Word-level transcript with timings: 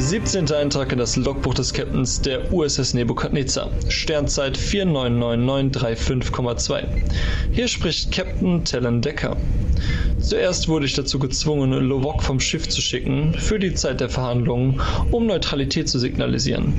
Siebzehnter 0.00 0.56
Eintrag 0.56 0.92
in 0.92 0.98
das 0.98 1.16
Logbuch 1.16 1.52
des 1.52 1.74
Captains 1.74 2.22
der 2.22 2.50
USS 2.52 2.94
Nebukadnezar. 2.94 3.70
Sternzeit 3.88 4.56
499935,2. 4.56 6.84
Hier 7.52 7.68
spricht 7.68 8.10
Captain 8.10 8.64
Talon 8.64 9.02
Decker. 9.02 9.36
Zuerst 10.18 10.68
wurde 10.68 10.86
ich 10.86 10.94
dazu 10.94 11.18
gezwungen, 11.18 11.72
Lovok 11.72 12.22
vom 12.22 12.40
Schiff 12.40 12.66
zu 12.68 12.80
schicken, 12.80 13.34
für 13.34 13.58
die 13.58 13.74
Zeit 13.74 14.00
der 14.00 14.08
Verhandlungen, 14.08 14.80
um 15.10 15.26
Neutralität 15.26 15.86
zu 15.88 15.98
signalisieren. 15.98 16.74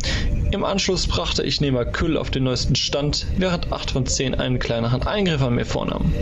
Im 0.51 0.65
Anschluss 0.65 1.07
brachte 1.07 1.43
ich 1.43 1.61
Nehmer 1.61 1.85
Küll 1.85 2.17
auf 2.17 2.29
den 2.29 2.43
neuesten 2.43 2.75
Stand, 2.75 3.25
während 3.37 3.71
8 3.71 3.91
von 3.91 4.05
10 4.05 4.35
einen 4.35 4.59
kleineren 4.59 5.01
Eingriff 5.03 5.41
an 5.41 5.55
mir 5.55 5.65
vornahm. 5.65 6.13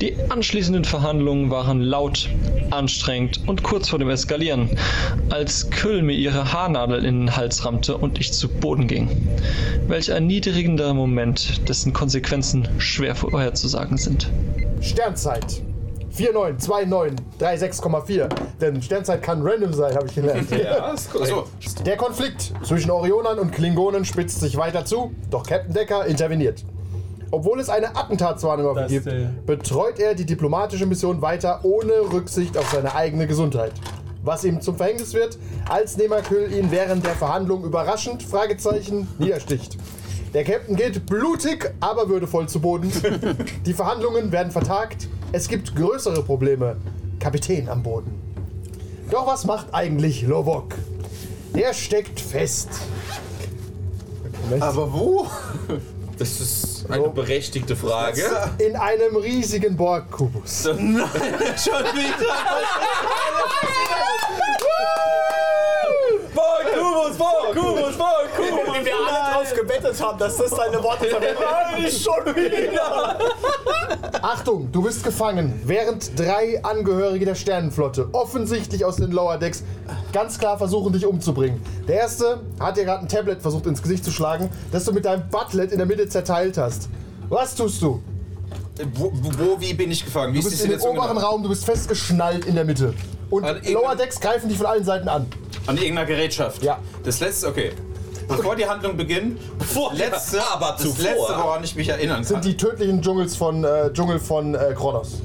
Die 0.00 0.16
anschließenden 0.30 0.84
Verhandlungen 0.84 1.48
waren 1.50 1.80
laut, 1.80 2.28
anstrengend 2.70 3.40
und 3.46 3.62
kurz 3.62 3.88
vor 3.88 4.00
dem 4.00 4.10
Eskalieren, 4.10 4.68
als 5.30 5.70
Küll 5.70 6.02
mir 6.02 6.14
ihre 6.14 6.52
Haarnadel 6.52 7.04
in 7.04 7.20
den 7.20 7.36
Hals 7.36 7.64
rammte 7.64 7.96
und 7.96 8.18
ich 8.18 8.32
zu 8.32 8.48
Boden 8.48 8.88
ging. 8.88 9.08
Welch 9.86 10.08
erniedrigender 10.08 10.92
Moment, 10.92 11.68
dessen 11.68 11.92
Konsequenzen 11.92 12.68
schwer 12.78 13.14
vorherzusagen 13.14 13.96
sind. 13.96 14.28
Sternzeit. 14.80 15.62
492936,4. 16.16 18.28
Denn 18.60 18.82
Sternzeit 18.82 19.22
kann 19.22 19.40
random 19.42 19.72
sein, 19.72 19.94
habe 19.94 20.06
ich 20.06 20.14
gelernt. 20.14 20.50
Ja, 20.62 20.92
ist 20.92 21.10
korrekt. 21.10 21.32
Achso, 21.32 21.46
Der 21.84 21.96
Konflikt 21.96 22.52
zwischen 22.62 22.90
Orionern 22.90 23.38
und 23.38 23.52
Klingonen 23.52 24.04
spitzt 24.04 24.40
sich 24.40 24.56
weiter 24.56 24.84
zu, 24.84 25.12
doch 25.30 25.46
Captain 25.46 25.72
Decker 25.72 26.04
interveniert. 26.06 26.64
Obwohl 27.30 27.60
es 27.60 27.68
eine 27.70 27.96
Attentatswarnung 27.96 28.66
auf 28.66 28.76
ihn 28.78 28.88
gibt, 28.88 29.46
betreut 29.46 29.98
er 29.98 30.14
die 30.14 30.26
diplomatische 30.26 30.84
Mission 30.84 31.22
weiter 31.22 31.60
ohne 31.62 31.92
Rücksicht 32.12 32.58
auf 32.58 32.70
seine 32.70 32.94
eigene 32.94 33.26
Gesundheit. 33.26 33.72
Was 34.22 34.44
ihm 34.44 34.60
zum 34.60 34.76
Verhängnis 34.76 35.14
wird, 35.14 35.38
als 35.68 35.96
Nehmerküll 35.96 36.52
ihn 36.52 36.70
während 36.70 37.06
der 37.06 37.14
Verhandlung 37.14 37.64
überraschend, 37.64 38.22
Fragezeichen, 38.22 39.08
niedersticht. 39.18 39.78
Der 40.34 40.44
Captain 40.44 40.76
geht 40.76 41.06
blutig, 41.06 41.72
aber 41.80 42.08
würdevoll 42.08 42.48
zu 42.48 42.60
Boden. 42.60 42.92
Die 43.66 43.74
Verhandlungen 43.74 44.30
werden 44.30 44.52
vertagt. 44.52 45.08
Es 45.34 45.48
gibt 45.48 45.74
größere 45.74 46.22
Probleme. 46.22 46.76
Kapitän 47.18 47.68
am 47.70 47.82
Boden. 47.82 48.12
Doch 49.10 49.26
was 49.26 49.44
macht 49.46 49.72
eigentlich 49.72 50.22
Lovok? 50.22 50.74
Der 51.54 51.72
steckt 51.72 52.20
fest. 52.20 52.68
aber 54.60 54.92
wo? 54.92 55.26
Das 56.18 56.38
ist 56.40 56.84
eine 56.90 57.08
berechtigte 57.08 57.74
Frage. 57.74 58.22
In 58.58 58.76
einem 58.76 59.16
riesigen 59.16 59.74
Borg-Kubus. 59.76 60.64
Nein, 60.78 60.78
schon 61.56 61.82
wieder. 61.94 62.34
Kubus, 67.12 67.18
Borg, 67.18 67.54
Kubus, 67.54 67.98
Borg, 67.98 68.36
Kubus. 68.36 68.80
Wie 68.80 68.84
wir 68.84 68.94
alle 68.94 69.34
drauf 69.34 69.54
gebettet 69.54 70.02
haben, 70.02 70.18
dass 70.18 70.36
das 70.36 70.50
seine 70.50 70.82
Worte 70.82 71.06
verwendet. 71.06 71.38
Nein, 71.72 71.82
nicht 71.82 72.02
schon 72.02 72.34
wieder! 72.34 73.18
Achtung, 74.22 74.70
du 74.70 74.82
bist 74.82 75.02
gefangen, 75.04 75.60
während 75.64 76.18
drei 76.18 76.62
Angehörige 76.62 77.24
der 77.24 77.34
Sternenflotte 77.34 78.08
offensichtlich 78.12 78.84
aus 78.84 78.96
den 78.96 79.10
Lower 79.10 79.38
Decks 79.38 79.64
ganz 80.12 80.38
klar 80.38 80.58
versuchen, 80.58 80.92
dich 80.92 81.06
umzubringen. 81.06 81.60
Der 81.88 81.96
erste 81.96 82.40
hat 82.60 82.76
dir 82.76 82.84
gerade 82.84 83.02
ein 83.02 83.08
Tablet 83.08 83.42
versucht 83.42 83.66
ins 83.66 83.82
Gesicht 83.82 84.04
zu 84.04 84.10
schlagen, 84.10 84.50
das 84.70 84.84
du 84.84 84.92
mit 84.92 85.04
deinem 85.04 85.28
Butlet 85.28 85.72
in 85.72 85.78
der 85.78 85.86
Mitte 85.86 86.08
zerteilt 86.08 86.56
hast. 86.56 86.88
Was 87.28 87.54
tust 87.54 87.82
du? 87.82 88.02
Wo, 88.94 89.12
wo, 89.12 89.30
wo, 89.38 89.60
wie 89.60 89.74
bin 89.74 89.90
ich 89.90 90.04
gefangen? 90.04 90.32
Wie 90.32 90.40
Du 90.40 90.48
ist 90.48 90.62
die 90.62 90.68
bist 90.68 90.84
in 90.84 90.90
dem 90.90 90.98
oberen 90.98 91.16
genau? 91.16 91.28
Raum, 91.28 91.42
du 91.42 91.48
bist 91.48 91.64
festgeschnallt 91.64 92.46
in 92.46 92.54
der 92.54 92.64
Mitte. 92.64 92.94
Und 93.32 93.44
An 93.44 93.60
Lower 93.72 93.96
Decks 93.96 94.20
greifen 94.20 94.50
dich 94.50 94.58
von 94.58 94.66
allen 94.66 94.84
Seiten 94.84 95.08
an. 95.08 95.24
An 95.66 95.76
irgendeiner 95.78 96.04
Gerätschaft? 96.06 96.62
Ja. 96.62 96.78
Das 97.02 97.18
letzte, 97.20 97.48
okay. 97.48 97.72
Bevor 98.28 98.54
die 98.56 98.66
Handlung 98.66 98.94
beginnt, 98.94 99.40
Bevor- 99.58 99.94
letzte, 99.94 100.38
aber 100.52 100.72
das 100.72 100.82
zuvor. 100.82 101.02
letzte, 101.04 101.32
woran 101.38 101.64
ich 101.64 101.74
mich 101.74 101.88
erinnern 101.88 102.16
kann. 102.16 102.24
Sind 102.24 102.44
die 102.44 102.56
tödlichen 102.58 103.00
Dschungels 103.00 103.34
von, 103.34 103.64
äh, 103.64 103.90
Dschungel 103.92 104.18
von 104.18 104.54
äh, 104.54 104.74
Kronos. 104.76 105.22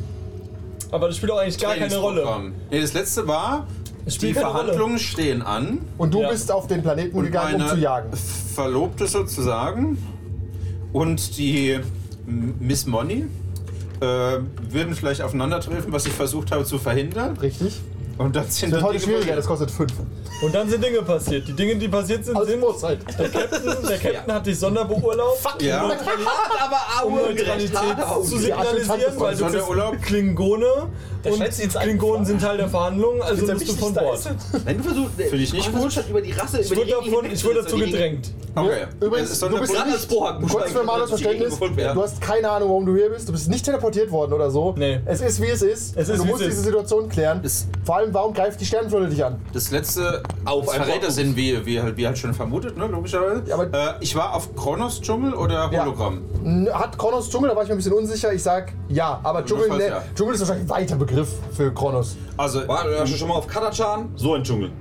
Aber 0.90 1.08
das 1.08 1.18
spielt 1.18 1.34
auch 1.34 1.38
eigentlich 1.40 1.58
gar 1.60 1.76
keine 1.76 1.98
Rolle. 1.98 2.26
Nee, 2.72 2.80
das 2.80 2.94
letzte 2.94 3.28
war, 3.28 3.68
die 4.06 4.34
Verhandlungen 4.34 5.00
stehen 5.00 5.42
an. 5.42 5.80
Und 5.98 6.14
du 6.14 6.22
Ja. 6.22 6.30
bist 6.30 6.50
auf 6.50 6.68
den 6.68 6.82
Planeten 6.82 7.18
Und 7.18 7.26
gegangen, 7.26 7.62
um 7.62 7.68
zu 7.68 7.76
jagen. 7.76 8.10
Verlobte 8.56 9.06
sozusagen 9.06 9.98
und 10.94 11.38
die 11.38 11.78
Miss 12.26 12.86
Money 12.86 13.26
äh, 14.00 14.06
würden 14.06 14.96
vielleicht 14.96 15.22
aufeinandertreffen, 15.22 15.92
was 15.92 16.06
ich 16.06 16.14
versucht 16.14 16.52
habe 16.52 16.64
zu 16.64 16.78
verhindern. 16.78 17.36
Richtig? 17.38 17.82
Und 18.18 18.36
dann 18.36 18.50
sind 18.50 18.72
Das 18.74 18.82
wird 18.82 18.84
heute 18.84 19.00
Dinge 19.00 19.18
schwieriger, 19.18 19.36
das 19.36 19.46
passiert. 19.48 19.70
kostet 19.70 19.90
5. 19.90 20.44
Und 20.44 20.56
dann 20.56 20.70
sind 20.70 20.84
Dinge 20.84 21.02
passiert. 21.02 21.48
Die 21.48 21.54
Dinge, 21.54 21.76
die 21.76 21.88
passiert 21.88 22.26
sind, 22.26 22.36
Aus 22.36 22.48
sind. 22.48 22.64
Uhrzeit. 22.64 23.00
Der 23.18 23.30
Captain, 23.30 23.62
der 23.88 23.98
Captain 23.98 24.34
hat 24.34 24.46
dich 24.46 24.60
sonderbeurlaubt, 24.60 25.62
Ja, 25.62 25.84
um 27.06 27.16
Neutralität 27.16 27.70
zu 28.24 28.38
Die 28.38 28.54
Attentaten 28.54 28.86
signalisieren, 28.86 29.20
weil 29.20 29.36
du 29.36 29.44
bist 29.46 29.52
Sonderurlaub. 29.54 30.02
Klingone 30.02 30.66
und 31.26 31.44
Klingonen 31.82 32.26
sind 32.26 32.42
Teil 32.42 32.58
der 32.58 32.70
Verhandlungen, 32.70 33.22
also 33.22 33.46
bist 33.46 33.68
du 33.70 33.74
von 33.74 33.94
Bord. 33.94 34.20
Nein, 34.66 34.78
du 34.78 34.84
versuchst. 34.84 35.14
Finde 35.18 35.38
ich 35.38 35.54
nicht 35.54 35.68
du 35.74 35.78
gut. 35.78 35.94
schon 35.94 36.04
über 36.10 36.22
die 36.22 36.32
Rasse, 36.32 36.60
Ich 36.62 36.76
wurde, 36.76 36.90
davon, 36.92 37.26
ich 37.32 37.44
wurde 37.44 37.62
dazu 37.64 37.78
gedrängt. 37.78 38.32
okay. 38.56 38.86
Übrigens, 39.02 39.40
du 39.40 39.50
bist 39.60 39.74
Sonderurlaub. 39.74 39.88
Als. 39.88 40.52
Kurz 40.52 40.72
für 40.72 40.78
normales 40.78 41.10
Verständnis, 41.10 41.60
du 41.60 42.02
hast 42.04 42.22
keine 42.22 42.50
Ahnung, 42.50 42.70
warum 42.70 42.86
du 42.86 42.96
hier 42.96 43.10
bist. 43.10 43.28
Du 43.28 43.32
bist 43.32 43.50
nicht 43.50 43.66
teleportiert 43.66 44.12
worden 44.12 44.34
oder 44.34 44.50
so. 44.52 44.74
Nee. 44.78 45.00
Es 45.06 45.22
ist, 45.22 45.42
wie 45.42 45.48
es 45.48 45.62
ist. 45.62 45.98
Es 45.98 46.10
ist, 46.10 46.20
du 46.20 46.26
musst 46.26 46.42
es 46.42 46.48
diese 46.50 46.60
ist. 46.60 46.66
Situation 46.66 47.10
klären. 47.10 47.42
Vor 47.84 47.96
allem, 47.98 48.07
warum 48.14 48.34
greift 48.34 48.60
die 48.62 48.66
Sternenflotte 48.66 49.08
dich 49.10 49.24
an? 49.24 49.40
Das 49.54 49.72
letzte 49.72 50.24
Auf 50.46 50.66
das 50.66 50.76
Verräter 50.76 51.00
Borg- 51.00 51.12
sind, 51.12 51.36
wie, 51.36 51.66
wie, 51.66 51.82
halt, 51.82 51.98
wie 51.98 52.06
halt 52.06 52.18
schon 52.18 52.34
vermutet, 52.34 52.78
ne, 52.78 52.88
logischerweise. 52.88 53.44
Ja, 53.48 53.56
aber- 53.56 53.66
äh, 53.66 53.94
ich 54.02 54.16
war 54.16 54.34
auf 54.34 54.56
Kronos 54.56 55.02
Dschungel 55.02 55.34
oder 55.34 55.70
Ja. 55.72 55.82
Hologramm? 55.84 56.22
N- 56.44 56.70
Hat 56.74 56.98
Kronos 56.98 57.30
Dschungel? 57.30 57.50
Da 57.50 57.56
war 57.56 57.64
ich 57.64 57.70
mir 57.70 57.76
ein 57.76 57.78
bisschen 57.78 57.94
unsicher. 57.94 58.34
Ich 58.34 58.44
sag 58.44 58.74
ja. 58.90 59.20
Aber 59.24 59.44
Dschungel, 59.46 59.70
ne, 59.70 59.88
ja. 59.88 60.04
Dschungel 60.16 60.36
ist 60.36 60.42
wahrscheinlich 60.42 60.66
ein 60.66 60.70
weiter 60.70 60.96
Begriff 60.96 61.30
für 61.54 61.74
Kronos. 61.74 62.16
Also, 62.38 62.68
Warte, 62.68 62.98
hast 63.00 63.14
du 63.14 63.18
schon 63.18 63.28
mal 63.30 63.36
auf 63.36 63.48
Katachan? 63.48 64.10
So 64.16 64.34
ein 64.34 64.44
Dschungel. 64.44 64.72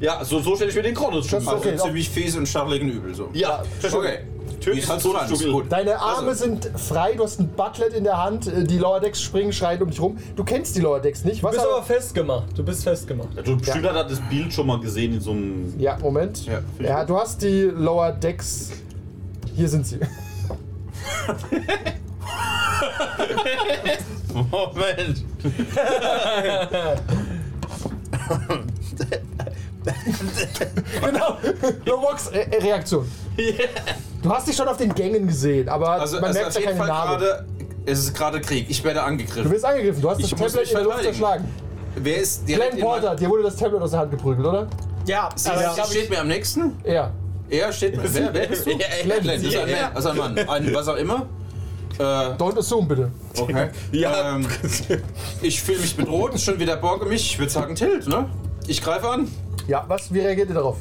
Ja, 0.00 0.24
so, 0.24 0.40
so 0.40 0.56
stelle 0.56 0.70
ich 0.70 0.76
mir 0.76 0.82
den 0.82 0.94
Kronos 0.96 1.28
Das- 1.28 1.46
also 1.46 1.58
okay, 1.58 1.76
ziemlich 1.76 2.10
fies 2.10 2.34
und 2.36 2.48
stacheligen 2.48 2.88
Übel 2.90 3.14
so. 3.14 3.28
Ja, 3.34 3.62
Okay. 3.84 4.18
Es 4.66 4.88
halt 4.88 5.00
so 5.00 5.12
dann. 5.12 5.68
Deine 5.68 5.98
Arme 5.98 6.28
Also. 6.28 6.44
sind 6.44 6.70
frei, 6.76 7.14
du 7.14 7.24
hast 7.24 7.40
ein 7.40 7.48
Butlet 7.48 7.92
in 7.94 8.04
der 8.04 8.22
Hand, 8.22 8.46
äh, 8.46 8.64
die 8.64 8.78
Lower 8.78 9.00
Decks 9.00 9.20
springen 9.20 9.52
schreiend 9.52 9.82
um 9.82 9.90
dich 9.90 10.00
rum. 10.00 10.16
Du 10.36 10.44
kennst 10.44 10.76
die 10.76 10.80
Lower 10.80 11.00
Decks 11.00 11.24
nicht. 11.24 11.42
Du 11.42 11.46
Was 11.46 11.56
bist 11.56 11.66
aber 11.66 11.82
festgemacht. 11.82 12.56
Du 12.56 12.62
bist 12.64 12.84
festgemacht. 12.84 13.28
Ja, 13.36 13.42
du 13.42 13.56
bestimmt 13.56 13.86
hat 13.86 13.96
er 13.96 14.04
das 14.04 14.20
Bild 14.28 14.52
schon 14.52 14.66
mal 14.66 14.80
gesehen 14.80 15.14
in 15.14 15.20
so 15.20 15.32
einem. 15.32 15.74
Ja, 15.78 15.98
Moment. 15.98 16.46
Ja, 16.46 16.60
Ja, 16.78 17.04
du 17.04 17.18
hast 17.18 17.42
die 17.42 17.62
Lower 17.62 18.12
Decks. 18.12 18.70
Hier 19.54 19.68
sind 19.68 19.86
sie. 19.86 19.98
Moment. 24.34 25.24
genau. 31.02 31.36
Lobox 31.84 32.32
Re 32.32 32.46
Reaktion. 32.62 33.06
Du 34.22 34.30
hast 34.30 34.46
dich 34.46 34.56
schon 34.56 34.68
auf 34.68 34.76
den 34.76 34.94
Gängen 34.94 35.26
gesehen, 35.26 35.68
aber 35.68 35.90
Also, 35.90 36.16
man 36.16 36.26
also 36.26 36.40
merkt 36.40 36.54
ja 36.54 36.60
keine 36.62 36.76
Fall 36.76 36.86
Narbe. 36.86 37.24
gerade, 37.24 37.46
es 37.86 37.98
ist 37.98 38.14
gerade 38.14 38.40
Krieg. 38.40 38.66
Ich 38.68 38.82
werde 38.84 39.00
Du 39.00 39.04
angegriffen. 39.06 39.50
wirst 39.50 39.64
angegriffen, 39.64 40.00
du 40.00 40.10
hast 40.10 40.20
Ich 40.20 40.30
das 40.30 40.38
Tablet 40.52 40.68
in 40.68 40.74
der 40.76 40.84
Luft 40.84 41.02
zerschlagen. 41.02 41.44
Wer 41.96 42.16
ist 42.18 42.46
Glenn 42.46 42.78
Porter, 42.78 43.16
dir 43.16 43.28
wurde 43.28 43.42
das 43.42 43.56
Tablet 43.56 43.82
aus 43.82 43.90
der 43.90 44.00
Hand 44.00 44.10
geprügelt, 44.12 44.46
oder? 44.46 44.66
Ja, 45.06 45.28
Sie, 45.34 45.50
glaub, 45.50 45.86
steht 45.86 46.04
ich, 46.04 46.10
mir 46.10 46.20
am 46.20 46.28
nächsten. 46.28 46.76
Ja. 46.84 47.10
Er 47.50 47.72
steht. 47.72 47.98
Wer, 48.00 48.32
wer 48.32 48.46
bist 48.46 48.64
du? 48.64 48.70
Glenn, 49.02 49.24
Das 49.26 49.42
ist 49.42 49.56
ein, 49.56 49.68
ja. 49.68 49.90
also 49.92 50.08
ein 50.10 50.16
Mann. 50.16 50.38
Ein 50.38 50.72
was 50.74 50.88
auch 50.88 50.96
immer. 50.96 51.26
Äh, 51.98 52.02
Don't 52.02 52.56
assume, 52.56 52.86
bitte. 52.86 53.10
okay. 53.38 53.68
Ja. 53.92 54.36
Ähm, 54.36 54.46
ich 55.42 55.60
fühle 55.60 55.80
mich 55.80 55.96
bedroht. 55.96 56.34
Ist 56.34 56.44
schon 56.44 56.58
wieder 56.58 56.76
Borge 56.76 57.04
mich. 57.06 57.32
Ich 57.32 57.38
würde 57.38 57.50
sagen 57.52 57.74
Tilt, 57.74 58.06
ne? 58.08 58.26
Ich 58.68 58.80
greife 58.80 59.08
an. 59.08 59.28
Ja, 59.66 59.84
was, 59.88 60.12
wie 60.14 60.20
reagiert 60.20 60.48
ihr 60.48 60.54
darauf? 60.54 60.78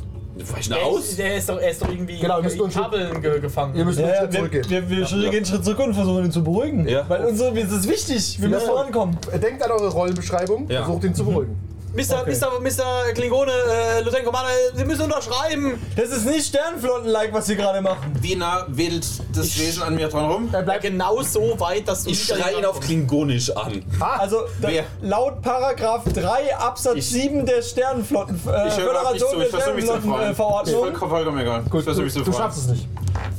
Weichen 0.54 0.74
Der 0.74 0.84
aus? 0.84 1.00
ist, 1.10 1.20
der 1.20 1.36
ist 1.38 1.50
doch, 1.50 1.58
er 1.60 1.70
ist 1.72 1.82
doch 1.82 1.90
irgendwie 1.90 2.20
Genau, 2.20 2.38
wir 2.38 2.44
müssen 2.44 2.58
in 2.58 2.64
einen 2.64 2.72
Schritt- 2.72 2.84
Kabeln 2.84 3.22
ge 3.22 3.40
gefangen. 3.40 3.76
Ihr 3.76 3.86
müsst 3.86 4.00
Ja, 4.00 4.06
einen 4.06 4.14
ja, 4.14 4.20
Schritt 4.22 4.32
wir, 4.34 4.40
zurückgehen. 4.40 4.70
wir, 4.70 4.90
wir 4.90 5.06
gehen 5.30 5.36
einen 5.38 5.46
Schritt 5.46 5.66
zurück 5.66 5.80
und 5.80 5.94
versuchen 5.94 6.26
ihn 6.26 6.32
zu 6.32 6.44
beruhigen. 6.44 6.88
Ja. 6.88 7.06
Weil 7.08 7.26
unsere, 7.26 7.54
das 7.54 7.72
ist 7.72 7.90
wichtig. 7.90 8.42
Wir 8.42 8.50
müssen 8.50 8.62
Ja. 8.68 8.72
vorankommen. 8.74 9.18
Denkt 9.42 9.64
an 9.64 9.72
eure 9.72 9.90
Rollenbeschreibung, 9.90 10.70
Ja. 10.70 10.84
versucht 10.84 11.04
ihn 11.06 11.16
zu 11.16 11.26
beruhigen. 11.26 11.56
Mr. 11.94 12.22
Okay. 12.22 12.32
Mr. 12.40 12.60
Mr. 12.62 13.14
Klingone, 13.14 13.52
äh, 13.52 14.00
Lieutenant 14.02 14.26
Commander, 14.26 14.50
Sie 14.76 14.86
müssen 14.86 15.02
unterschreiben. 15.02 15.78
Das 15.98 16.10
ist 16.10 16.26
nicht 16.26 16.48
Sternflotten-like, 16.48 17.34
was 17.34 17.48
sie 17.48 17.58
gerade 17.58 17.82
machen. 17.82 18.14
Wie 18.22 18.36
nah 18.36 18.66
wedelt 18.70 19.06
das 19.36 19.60
Wesen 19.60 19.84
an 19.84 19.96
mir 19.96 20.08
dran 20.08 20.32
rum? 20.32 20.50
Er 20.54 20.62
bleibt 20.64 20.84
genau 20.84 21.22
so 21.22 21.60
weit, 21.60 21.88
dass 21.90 22.04
du 22.06 22.12
Ich 22.12 22.30
nicht 22.30 22.40
schreie 22.42 22.58
ihn 22.60 22.66
auf 22.66 22.80
Klingonisch 22.80 23.50
an. 23.58 23.84
Also 24.00 24.38
da, 24.62 24.70
Wer? 24.70 24.86
laut 25.02 25.42
Paragraph 25.42 26.04
3 26.14 26.56
Absatz 26.56 26.96
Ich- 26.96 27.10
7 27.10 27.46
der 27.46 27.62
Sternenflotten 27.62 28.36
äh, 28.36 28.40
Ich 28.40 28.46
höre 28.48 28.64
nicht 28.64 28.76
Föderation 28.76 29.30
zu. 29.32 29.36
der 29.38 29.46
Ich 29.46 29.52
versuche 29.52 29.74
mich 29.76 29.86
zu 29.86 29.92
freuen. 29.92 30.02
Sternenflottenverordnung. 30.04 30.96
Voll- 30.96 31.10
Vollkommen 31.10 31.40
egal. 31.40 31.64
Gut, 31.70 31.80
ich 31.80 31.84
versuche 31.84 32.06
mich 32.06 32.14
du, 32.14 32.20
zu 32.20 32.26
du 32.26 32.32
freuen. 32.32 32.44
schaffst 32.44 32.60
es 32.60 32.68
nicht. 32.68 32.88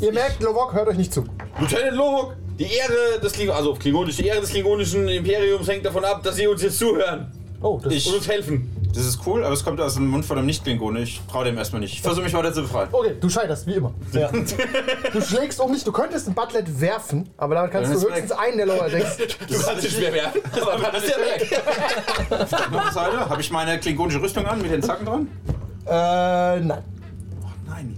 Ihr 0.01 0.13
merkt, 0.13 0.43
Lovok 0.43 0.75
hört 0.75 0.89
euch 0.89 0.97
nicht 0.99 1.15
zu. 1.15 1.25
Lieutenant 1.59 1.97
Lohok, 1.97 2.35
die 2.59 2.65
Ehre 2.65 3.19
des 3.23 3.33
Klingon 3.33 3.57
also 3.57 3.73
auf 3.73 3.79
Klingonisch, 3.79 4.17
die 4.17 4.27
Ehre 4.27 4.41
des 4.43 4.51
klingonischen 4.51 5.09
Imperiums 5.09 5.67
hängt 5.69 5.87
davon 5.87 6.05
ab, 6.05 6.23
dass 6.23 6.37
sie 6.37 6.47
uns 6.47 6.63
jetzt 6.63 6.79
zuhören 6.79 7.33
Oh, 7.63 7.81
das 7.83 7.93
Ich- 7.93 8.13
uns 8.13 8.27
helfen. 8.29 8.69
Das 8.95 9.07
ist 9.07 9.21
cool, 9.27 9.43
aber 9.45 9.55
es 9.55 9.65
kommt 9.65 9.81
aus 9.81 9.95
dem 9.95 10.09
Mund 10.09 10.25
von 10.25 10.37
einem 10.37 10.47
Nicht-Klingone. 10.47 11.01
Ich 11.01 11.21
traue 11.31 11.45
dem 11.47 11.57
erstmal 11.57 11.81
nicht. 11.81 11.95
Ich 11.95 12.03
versuche 12.03 12.25
mich 12.25 12.35
weiter 12.35 12.53
zu 12.53 12.63
befreien. 12.63 12.89
Okay, 12.93 13.15
du 13.19 13.29
scheiterst, 13.31 13.67
wie 13.67 13.75
immer. 13.75 13.95
Ja. 14.13 14.31
Du 15.13 15.21
schlägst 15.21 15.61
um 15.61 15.73
dich, 15.73 15.85
du 15.85 15.93
könntest 15.93 16.27
ein 16.29 16.35
Butlet 16.35 16.81
werfen, 16.81 17.29
aber 17.37 17.55
damit 17.55 17.71
kannst 17.71 17.93
du 17.95 18.01
höchstens 18.09 18.33
einen 18.33 18.57
der 18.59 18.67
Lower 18.67 18.89
Decks. 18.89 19.17
Du 19.49 19.59
kannst 19.61 19.83
nicht 19.85 19.99
mehr 20.01 20.13
werden. 20.13 20.41
Aber 20.61 20.79
dann 20.83 20.95
ist 20.97 21.09
der 21.09 21.19
weg. 21.19 21.63
Auf 22.31 22.49
der 22.51 22.67
anderen 22.67 22.93
Seite 22.93 23.29
habe 23.31 23.41
ich 23.41 23.51
meine 23.51 23.79
klingonische 23.79 24.21
Rüstung 24.21 24.45
an 24.47 24.61
mit 24.61 24.71
den 24.71 24.83
Zacken 24.83 25.07
dran. 25.07 25.29
Äh, 25.87 26.61
nein. 26.61 26.83
Nein. 27.67 27.97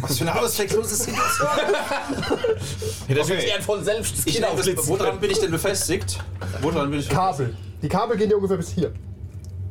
Was 0.00 0.18
für 0.18 0.28
eine 0.28 0.40
auswegslose 0.40 0.94
Situation. 0.96 1.48
Das 3.08 3.18
Okay. 3.30 3.38
ist 3.38 3.44
eher 3.46 3.62
von 3.62 3.84
selbst 3.84 4.18
das 4.18 4.24
Kind 4.24 4.44
woran 4.88 5.18
bin 5.20 5.30
ich 5.30 5.38
denn 5.38 5.50
befestigt? 5.50 6.18
Woran 6.60 6.90
bin 6.90 7.00
ich 7.00 7.08
Kabel. 7.08 7.56
Die 7.82 7.88
Kabel 7.88 8.16
gehen 8.16 8.28
dir 8.28 8.36
ungefähr 8.36 8.56
bis 8.56 8.70
hier. 8.70 8.92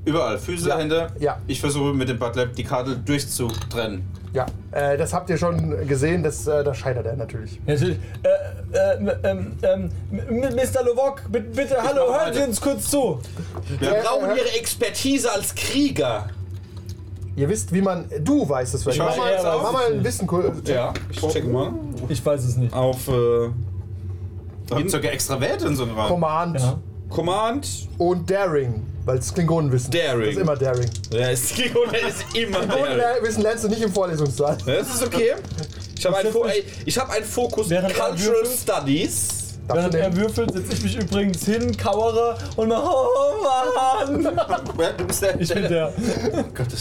Überall. 0.05 0.37
Füße, 0.37 0.69
Ja. 0.69 0.77
Hände. 0.77 1.07
Ja. 1.19 1.37
Ich 1.47 1.59
versuche 1.59 1.93
mit 1.93 2.07
dem 2.09 2.17
Butler 2.19 2.45
die 2.45 2.63
Karte 2.63 2.95
durchzutrennen. 2.97 4.03
Ja, 4.33 4.45
äh, 4.71 4.97
das 4.97 5.13
habt 5.13 5.29
ihr 5.29 5.37
schon 5.37 5.87
gesehen, 5.87 6.21
das, 6.21 6.45
äh, 6.45 6.63
da 6.63 6.73
scheitert 6.73 7.05
er 7.05 7.15
natürlich. 7.15 7.59
Natürlich. 7.65 7.97
Äh, 8.21 8.77
äh, 8.77 9.15
ähm, 9.23 9.53
ähm, 9.63 9.89
Mr. 10.11 10.83
Lovok, 10.85 11.21
bitte, 11.31 11.45
bitte 11.51 11.77
hallo, 11.81 12.13
hören 12.13 12.33
Sie 12.33 12.41
uns 12.43 12.59
kurz 12.59 12.89
zu. 12.91 13.19
Wir 13.79 13.97
Äh, 13.97 14.01
brauchen 14.03 14.29
äh, 14.31 14.37
ihre 14.39 14.51
Expertise 14.59 15.31
als 15.31 15.55
Krieger. 15.55 16.27
Ihr 17.37 17.47
wisst, 17.49 17.73
wie 17.73 17.81
man. 17.81 18.05
Du 18.23 18.47
weißt 18.47 18.75
es 18.75 18.83
vielleicht. 18.83 18.99
Ich 18.99 19.05
Mach 19.05 19.17
mal, 19.17 19.31
jetzt 19.31 19.43
mach 19.43 19.53
auch. 19.53 19.71
mal 19.73 19.91
ein 19.93 20.03
Wissen. 20.03 20.29
Ja, 20.65 20.93
ich 21.09 21.19
check 21.21 21.47
mal. 21.51 21.71
Ich 22.09 22.25
weiß 22.25 22.43
es 22.45 22.55
nicht. 22.57 22.73
Auf 22.73 23.07
äh, 23.07 23.49
Da 24.67 24.77
sogar 24.87 25.11
extra 25.13 25.39
Werte 25.39 25.67
in 25.67 25.75
so 25.75 25.83
einem 25.83 25.95
Raum. 25.97 26.07
Command 26.09 26.59
Ja. 26.59 26.77
Command. 27.09 27.87
und 27.97 28.29
Daring, 28.29 28.83
weil 29.05 29.17
es 29.19 29.33
Klingonenwissen 29.33 29.91
Daring. 29.91 30.21
Das 30.25 30.35
ist 30.35 30.41
immer 30.41 30.55
Daring. 30.55 30.89
Der 31.11 31.31
ist 31.31 31.53
Klingon, 31.55 31.89
der 31.91 32.07
ist 32.07 32.25
immer 32.35 32.59
der. 32.65 32.67
Klingonenwissen 32.75 33.43
lernst 33.43 33.63
du 33.63 33.67
nicht 33.69 33.81
im 33.81 33.93
Vorlesungssaal. 33.93 34.57
Das 34.65 34.89
ist 34.95 35.03
okay. 35.05 35.35
Ich 35.97 36.05
habe 36.05 36.17
einen, 36.17 36.31
Fo 36.31 36.45
hab 36.45 37.09
einen 37.09 37.25
Fokus 37.25 37.69
Während 37.69 37.91
er 37.91 37.99
Cultural 38.09 38.41
würfelt? 38.41 38.59
Studies. 38.59 39.27
Während 39.67 39.95
er 39.95 40.15
würfelt, 40.15 40.53
setze 40.53 40.73
ich 40.73 40.83
mich 40.83 40.95
übrigens 40.97 41.43
hin, 41.45 41.75
kauere 41.75 42.37
und 42.55 42.67
mache, 42.67 42.87
oh 42.87 43.43
Mann. 43.43 44.23
Ja, 44.79 44.91
Du 44.95 45.05
bist 45.05 45.21
der. 45.23 45.39
Ich 45.41 45.51
bin 45.51 45.63
der. 45.67 45.91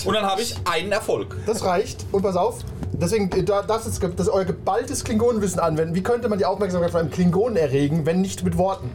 Und 0.04 0.12
dann 0.14 0.24
habe 0.26 0.42
ich 0.42 0.54
einen 0.70 0.92
Erfolg. 0.92 1.36
Das 1.46 1.64
reicht. 1.64 2.04
Und 2.12 2.22
pass 2.22 2.36
auf. 2.36 2.58
Deswegen, 2.92 3.30
da 3.46 3.62
darfst 3.62 3.86
jetzt 3.86 4.00
ge- 4.00 4.10
das 4.14 4.28
euer 4.28 4.44
geballtes 4.44 5.02
Klingonenwissen 5.04 5.60
anwenden. 5.60 5.94
Wie 5.94 6.02
könnte 6.02 6.28
man 6.28 6.38
die 6.38 6.44
Aufmerksamkeit 6.44 6.90
von 6.90 7.00
einem 7.00 7.10
Klingonen 7.10 7.56
erregen, 7.56 8.04
wenn 8.04 8.20
nicht 8.20 8.44
mit 8.44 8.58
Worten? 8.58 8.90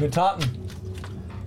Mit 0.00 0.14
Taten. 0.14 0.44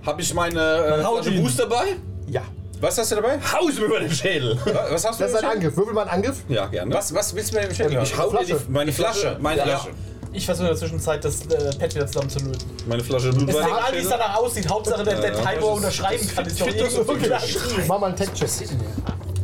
Habe 0.06 0.22
ich 0.22 0.32
meine 0.32 0.60
äh, 0.60 1.00
Flasche 1.04 1.30
ihn. 1.30 1.42
Boost 1.42 1.58
dabei? 1.58 1.96
Ja. 2.28 2.42
Was 2.80 2.96
hast 2.98 3.10
du 3.10 3.16
dabei? 3.16 3.38
Haus 3.40 3.74
mir 3.74 3.86
über 3.86 4.00
den 4.00 4.10
Schädel. 4.10 4.58
Was 4.90 5.04
hast 5.04 5.18
du 5.18 5.24
Das 5.24 5.32
ist 5.32 5.44
ein? 5.44 5.50
Angriff. 5.50 5.76
Würfel 5.76 5.94
mal 5.94 6.02
einen 6.02 6.10
Angriff. 6.10 6.36
Ja, 6.48 6.66
gerne. 6.66 6.94
Was, 6.94 7.12
was 7.14 7.34
willst 7.34 7.52
du 7.52 7.56
mit 7.56 7.68
dem 7.68 7.74
Schädel? 7.74 8.02
Ich 8.02 8.16
hau 8.16 8.30
dir 8.30 8.38
die, 8.44 8.52
Flasche. 8.52 8.66
meine 8.68 8.92
Flasche. 8.92 9.36
Meine 9.40 9.62
Flasche. 9.62 9.88
Ich 10.32 10.44
versuche 10.44 10.66
in 10.66 10.72
der 10.72 10.78
Zwischenzeit, 10.78 11.24
das 11.24 11.46
äh, 11.46 11.78
Pad 11.78 11.94
wieder 11.94 12.06
zusammenzulöten. 12.06 12.60
Meine 12.86 13.02
Flasche 13.02 13.28
ist 13.30 13.38
Blutwein. 13.38 13.66
egal, 13.66 13.92
wie 13.92 13.96
es 13.98 14.08
danach 14.08 14.36
aussieht. 14.36 14.68
Hauptsache, 14.68 15.02
der, 15.02 15.18
der 15.18 15.32
Teil, 15.42 15.62
wo 15.62 15.68
er 15.68 15.72
unterschreiben 15.72 16.28
kann, 16.34 16.44
ist 16.44 16.60
doch 16.60 16.66
find 16.66 16.80
das 16.80 16.98
okay. 16.98 17.18
klar. 17.18 17.40
Mach 17.88 17.98
mal 17.98 18.06
einen 18.08 18.16
Tech-Check. 18.16 18.48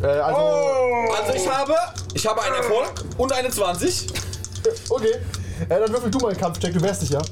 Äh, 0.03 0.07
also, 0.07 0.39
Also 1.17 1.33
ich 1.35 1.49
habe, 1.49 1.75
ich 2.13 2.27
habe 2.27 2.43
einen 2.43 2.57
Erfolg 2.57 2.93
und 3.17 3.33
eine 3.33 3.49
20. 3.49 4.09
okay. 4.91 5.15
Äh, 5.69 5.81
dann 5.81 5.91
würfel 5.93 6.11
du 6.11 6.19
mal 6.19 6.29
einen 6.29 6.39
Kampfcheck. 6.39 6.75
Du 6.75 6.83
wehrst 6.83 7.03
dich, 7.03 7.11
ja? 7.11 7.23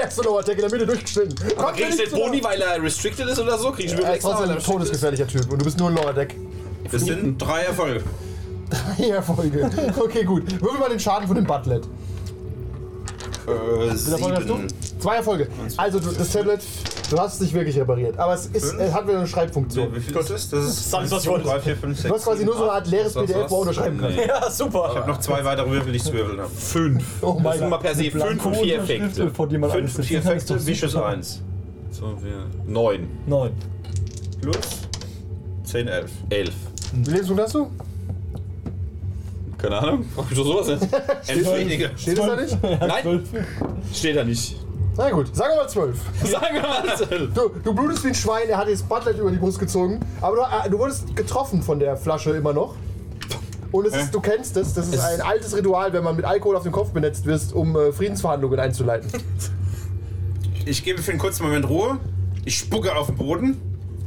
Erste 0.00 0.22
Lower 0.22 0.40
Attack 0.40 0.56
in 0.56 0.60
der 0.62 0.70
Mitte 0.70 0.86
durchgeschnitten. 0.86 1.34
Aber 1.56 1.72
krieg 1.72 1.88
ich 1.90 1.96
den 1.96 2.10
Boni, 2.10 2.42
weil 2.42 2.60
er 2.60 2.82
restricted 2.82 3.28
ist 3.28 3.38
oder 3.38 3.58
so? 3.58 3.72
Krieg 3.72 3.86
ich 3.86 3.92
einen 3.92 4.02
Er 4.02 4.06
Würfel 4.06 4.16
ist 4.16 4.22
trotzdem 4.22 4.40
weil 4.48 4.50
ein 4.50 4.58
er 4.58 4.64
todesgefährlicher 4.64 5.26
Typ 5.26 5.52
und 5.52 5.58
du 5.60 5.64
bist 5.64 5.78
nur 5.78 5.88
ein 5.90 5.94
Lower 5.94 6.12
Deck. 6.12 6.36
Das 6.90 7.02
sind 7.02 7.38
drei 7.38 7.62
Erfolge. 7.62 8.02
Drei 8.98 9.08
Erfolge. 9.08 9.70
Okay, 9.98 10.24
gut. 10.24 10.60
Würfel 10.60 10.78
mal 10.78 10.90
den 10.90 11.00
Schaden 11.00 11.26
von 11.26 11.36
dem 11.36 11.46
Butlet. 11.46 11.84
Äh, 13.46 13.90
du? 13.90 13.96
sieben. 13.96 14.66
Zwei 15.00 15.16
Erfolge. 15.16 15.48
Also, 15.78 16.00
du, 16.00 16.10
das 16.10 16.30
Tablet, 16.30 16.60
du 17.10 17.18
hast 17.18 17.34
es 17.34 17.40
nicht 17.40 17.54
wirklich 17.54 17.78
repariert. 17.78 18.18
Aber 18.18 18.34
es, 18.34 18.46
ist, 18.46 18.74
es 18.74 18.92
hat 18.92 19.06
wieder 19.06 19.18
eine 19.18 19.26
Schreibfunktion. 19.26 19.94
Wie 19.94 20.00
viel 20.00 20.16
ist 20.16 20.30
das? 20.30 20.50
Das 20.50 20.64
ist 20.64 20.92
was 20.92 21.22
ich 21.24 21.28
wollte. 21.28 21.48
3, 21.48 21.60
4, 21.60 21.76
5, 21.76 21.96
6. 21.98 22.08
Du 22.08 22.14
hast 22.14 22.24
quasi 22.24 22.44
nur 22.44 22.56
so 22.56 22.62
eine 22.64 22.72
Art 22.72 22.86
leeres 22.86 23.14
PDF, 23.14 23.36
was? 23.36 23.50
wo 23.50 23.54
er 23.56 23.60
unterschreiben 23.60 23.98
kann. 23.98 24.14
Ja, 24.14 24.50
super. 24.50 25.04
noch 25.06 25.20
zwei 25.20 25.44
weitere 25.44 25.70
Würfel, 25.70 25.92
die 25.92 25.96
ich 25.96 26.04
zu 26.04 26.12
würfeln 26.12 26.40
habe. 26.40 26.50
Fünf. 26.50 27.04
Oh 27.22 27.40
Das 27.42 27.58
mein 27.58 27.70
mal 27.70 27.78
per 27.78 27.94
se 27.94 28.10
fünf 28.10 28.46
und 28.46 28.56
vier 28.56 28.78
Effekte. 28.78 29.30
Fünf, 29.30 29.36
vier 29.36 29.84
ist 29.84 29.98
doch 29.98 30.04
Effekte, 30.10 30.66
Vicious 30.66 30.92
super. 30.92 31.06
1. 31.06 31.42
So, 31.90 32.16
wir. 32.22 32.46
Neun. 32.66 33.08
Neun. 33.26 33.52
Plus 34.40 34.56
10, 35.64 35.88
11. 35.88 36.10
Elf. 36.30 36.54
Wie 36.92 37.10
Lebenspunkte 37.10 37.44
hast 37.44 37.54
du? 37.54 37.70
Keine 39.58 39.78
Ahnung. 39.78 40.04
Frag 40.14 40.30
mich 40.30 40.38
doch 40.38 40.44
sowas 40.44 40.68
jetzt. 40.68 40.88
Elf 41.26 41.52
weniger. 41.54 41.90
Steht 41.96 42.18
es 42.18 42.26
da 42.26 42.36
nicht? 42.36 42.62
Nein, 42.62 43.24
steht 43.92 44.16
da 44.16 44.24
nicht. 44.24 44.56
Na 44.98 45.10
gut, 45.10 45.34
sagen 45.34 45.52
wir 45.52 45.62
mal 45.62 45.68
zwölf. 45.68 45.96
Sagen 46.24 46.56
wir 46.56 46.62
mal. 46.62 47.28
Du, 47.32 47.50
du 47.62 47.72
blutest 47.72 48.02
wie 48.02 48.08
ein 48.08 48.14
Schwein, 48.16 48.48
er 48.48 48.58
hat 48.58 48.66
dir 48.66 48.72
das 48.72 48.82
Butlet 48.82 49.16
über 49.16 49.30
die 49.30 49.36
Brust 49.36 49.60
gezogen. 49.60 50.00
Aber 50.20 50.34
du, 50.34 50.42
äh, 50.42 50.68
du 50.68 50.76
wurdest 50.76 51.14
getroffen 51.14 51.62
von 51.62 51.78
der 51.78 51.96
Flasche 51.96 52.32
immer 52.32 52.52
noch. 52.52 52.74
Und 53.70 53.86
es 53.86 53.94
ist, 53.94 54.12
du 54.12 54.20
kennst 54.20 54.56
es, 54.56 54.74
das 54.74 54.88
ist 54.88 54.98
ein 54.98 55.20
altes 55.20 55.54
Ritual, 55.56 55.92
wenn 55.92 56.02
man 56.02 56.16
mit 56.16 56.24
Alkohol 56.24 56.56
auf 56.56 56.64
den 56.64 56.72
Kopf 56.72 56.90
benetzt 56.90 57.26
wirst, 57.26 57.52
um 57.52 57.76
äh, 57.76 57.92
Friedensverhandlungen 57.92 58.58
einzuleiten. 58.58 59.08
Ich 60.66 60.82
gebe 60.82 61.00
für 61.00 61.12
einen 61.12 61.20
kurzen 61.20 61.44
Moment 61.44 61.68
Ruhe. 61.68 61.98
Ich 62.44 62.58
spucke 62.58 62.96
auf 62.96 63.06
den 63.06 63.16
Boden 63.16 63.56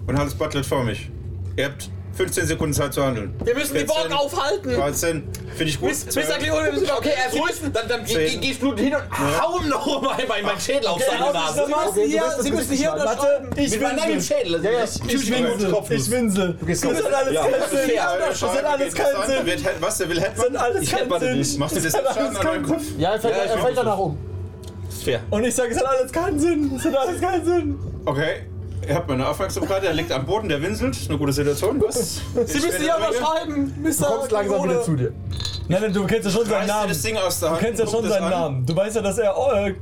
und 0.08 0.18
halte 0.18 0.32
das 0.32 0.38
Butlet 0.38 0.66
vor 0.66 0.84
mich. 0.84 1.10
Ihr 1.56 1.66
habt 1.66 1.90
15 2.16 2.46
Sekunden 2.48 2.74
Zeit 2.74 2.94
zu 2.94 3.04
handeln. 3.04 3.34
Wir 3.44 3.56
müssen 3.56 3.76
die 3.78 3.84
Borg 3.86 4.12
aufhalten. 4.12 4.76
13. 4.76 5.24
Finde 5.56 5.64
ich 5.66 5.80
gut. 5.80 5.92
Mr. 5.92 6.22
Klingone, 6.38 6.66
wir 6.66 6.72
müssen 6.74 6.88
Okay, 6.98 7.12
er 7.16 7.50
ist 7.50 7.62
dann, 7.74 7.88
dann 7.88 8.06
geh, 8.06 8.38
geh, 8.38 8.52
ich 8.52 8.60
Blut 8.60 8.80
hin 8.80 8.94
und 8.96 9.42
hau 9.42 9.60
ihm 9.60 9.70
noch 9.70 10.02
mal 10.02 10.18
mein, 10.28 10.44
mein 10.44 10.60
Schädel 10.60 10.88
auf 10.88 11.02
seine 11.02 11.32
Nase. 11.32 11.64
das 12.12 12.44
Sie 12.44 12.52
müssen 12.52 12.74
hier 12.74 12.92
unterschreiben. 12.94 13.48
Warte, 13.50 13.62
ich 13.62 13.72
Mit 13.72 13.82
meinem 13.82 14.00
eigenen 14.00 14.16
winzel. 14.20 14.38
Schädel. 14.38 14.64
Ja, 14.64 14.72
ja. 14.72 14.84
Ich, 14.84 15.14
Ich 15.14 16.12
winzel. 16.12 16.58
Ich 16.62 16.68
gehst 16.68 16.84
Das 16.84 17.04
hat 17.04 17.14
alles 17.14 17.34
Ja, 17.34 17.42
keinen 17.42 17.52
das. 18.20 18.40
Das 18.40 18.50
hat 18.58 18.66
alles 18.66 18.94
keinen 18.94 19.28
Sinn. 19.28 19.46
Wird, 19.46 19.82
was? 19.82 19.98
Der 19.98 20.10
will 20.10 20.16
Das 20.18 20.26
Headbutt? 20.26 20.56
alles 20.56 20.82
Ich 20.82 20.90
keinen 20.92 21.00
headbutte 21.00 21.26
Sinn. 21.26 21.38
dich. 21.38 21.58
Machst 21.58 21.76
du 21.76 21.80
das 21.82 21.92
Schaden 21.94 22.08
alles 22.08 22.38
an 22.46 22.64
Kopf? 22.64 22.84
Ja, 22.98 23.14
er 23.14 23.20
fällt, 23.20 23.36
Ja, 23.36 23.56
das. 23.56 23.76
danach 23.76 23.98
um. 23.98 24.18
ist 24.90 25.04
fair. 25.04 25.20
Und 25.30 25.44
ich 25.46 25.56
sage, 25.56 25.72
es 25.72 25.78
hat 25.78 25.86
alles 25.86 26.12
keinen 26.12 26.40
Sinn. 26.40 26.72
Es 26.76 26.86
hat 26.86 26.96
alles 26.98 27.22
keinen 27.22 27.46
Sinn. 27.46 27.80
Okay. 28.06 28.42
Ihr 28.88 28.96
habt 28.96 29.08
meine 29.08 29.28
Aufmerksamkeit, 29.28 29.84
er 29.84 29.94
liegt 29.94 30.12
am 30.12 30.26
Boden, 30.26 30.50
der 30.50 30.62
winselt. 30.62 30.96
Ist 30.96 31.10
eine 31.10 31.18
gute 31.20 31.32
Situation. 31.34 31.82
Was? 31.86 32.22
Sie 32.46 32.60
müssen 32.60 32.82
hier 32.82 32.96
unterschreiben, 32.96 33.74
Mr. 33.82 33.90
Du 33.92 34.06
kommst 34.06 34.32
langsam 34.32 34.64
wieder 34.64 34.82
zu 34.84 34.96
dir. 34.96 35.12
Nein, 35.68 35.82
nein, 35.84 35.94
du 35.94 36.06
kennst 36.06 36.26
ja 36.26 36.32
schon 36.32 36.46
seinen 36.46 36.54
Reißt 36.56 36.70
dir 36.70 36.74
Namen. 36.74 36.90
das 36.90 37.02
Ding 37.02 37.18
aus 37.18 37.40
der 37.40 37.50
Du 37.50 37.56
Hand. 37.56 37.64
kennst 37.66 37.80
ja 37.80 37.86
guckt 37.86 37.98
schon 37.98 38.06
es 38.08 38.14
seinen 38.14 38.24
an. 38.26 38.30
Namen. 38.32 38.66
Du 38.66 38.76
weißt 38.76 38.96
ja, 38.96 39.02
dass 39.02 39.18
er 39.20 39.36
äh, 39.68 39.74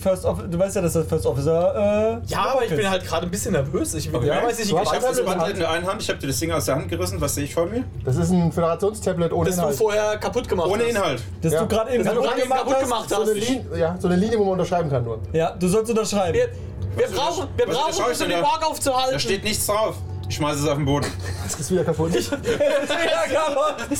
First 0.00 0.24
Off 0.26 0.38
du 0.50 0.58
weißt 0.58 0.76
ja, 0.76 0.82
dass 0.82 0.96
er 0.96 1.04
First 1.04 1.24
Officer 1.24 2.20
äh, 2.20 2.30
Ja, 2.30 2.46
aber 2.52 2.64
ich 2.64 2.74
bin 2.74 2.90
halt 2.90 3.06
gerade 3.06 3.26
ein 3.26 3.30
bisschen 3.30 3.52
nervös. 3.52 3.94
Ich 3.94 4.12
Okay. 4.12 4.26
ja, 4.26 4.42
weiß 4.42 4.58
nicht, 4.58 4.70
Du 4.70 4.74
ich 4.74 4.80
hast 4.80 4.88
Ich 4.88 4.94
habe 4.94 5.06
das 5.06 5.24
Tablet 5.24 5.48
in 5.54 5.58
der 5.60 5.68
der 5.68 5.70
einen 5.70 5.86
Hand, 5.86 6.02
ich 6.02 6.08
habe 6.10 6.18
dir 6.18 6.26
das 6.26 6.38
Ding 6.40 6.50
aus 6.50 6.64
der 6.66 6.74
Hand 6.74 6.88
gerissen. 6.88 7.20
Was 7.20 7.36
sehe 7.36 7.44
ich 7.44 7.54
vor 7.54 7.64
mir? 7.66 7.84
Das 8.04 8.16
ist 8.16 8.30
ein 8.30 8.50
Föderationstablet 8.52 9.32
ohne 9.32 9.46
das 9.46 9.54
du 9.56 9.62
Inhalt. 9.62 9.76
vorher 9.78 10.18
kaputt 10.18 10.48
gemacht 10.48 10.68
Ohne 10.68 10.82
hast. 10.82 10.90
Inhalt. 10.90 11.22
dass 11.40 11.52
Ja. 11.52 11.60
du 11.62 11.68
gerade 11.68 11.94
eben 11.94 12.04
Das 12.04 12.12
du 12.12 12.20
kaputt 12.20 12.28
gerade 12.36 12.40
eben 12.42 12.48
gemacht 12.50 12.60
kaputt 12.66 12.74
hast. 12.74 12.84
gemacht 12.84 13.08
So 13.08 13.14
eine, 13.22 13.24
hast. 13.40 13.48
Linie, 13.48 13.64
ja, 13.78 13.96
so 13.98 14.08
eine 14.08 14.16
Linie, 14.16 14.38
wo 14.38 14.44
man 14.44 14.52
unterschreiben 14.54 14.90
kann 14.90 15.04
nur. 15.04 15.18
Ja, 15.32 15.52
du 15.58 15.68
sollst 15.68 15.90
unterschreiben. 15.90 16.38
Wir, 16.98 17.08
brauchen, 17.08 17.48
wir 17.56 17.66
brauchen 17.66 18.12
ich 18.12 18.20
um 18.22 18.28
da? 18.28 18.40
Borg 18.40 18.66
aufzuhalten. 18.66 19.12
Da 19.12 19.18
steht 19.18 19.44
nichts 19.44 19.66
drauf. 19.66 19.96
Ich 20.28 20.36
schmeiße 20.36 20.60
es 20.60 20.68
auf 20.68 20.76
den 20.76 20.84
Boden. 20.84 21.06
Das 21.42 21.58
ist 21.58 21.70
wieder 21.70 21.84
kaputt. 21.84 22.12
Ja, 22.12 22.20
kaputt. 23.46 23.98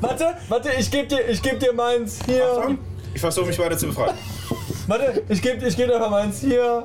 Warte, 0.00 0.34
warte, 0.48 0.70
ich 0.78 0.90
geb 0.90 1.08
dir, 1.08 1.28
ich 1.28 1.42
geb 1.42 1.60
dir 1.60 1.72
meins. 1.72 2.20
Hier. 2.24 2.46
Achtung, 2.50 2.78
Ich 3.12 3.20
versuche 3.20 3.46
mich 3.46 3.58
weiter 3.58 3.76
zu 3.76 3.86
befreien. 3.88 4.14
Warte, 4.86 5.22
ich 5.28 5.42
geb, 5.42 5.62
ich 5.62 5.76
geb 5.76 5.88
dir 5.88 5.96
einfach 5.96 6.10
meins. 6.10 6.40
Hier. 6.40 6.84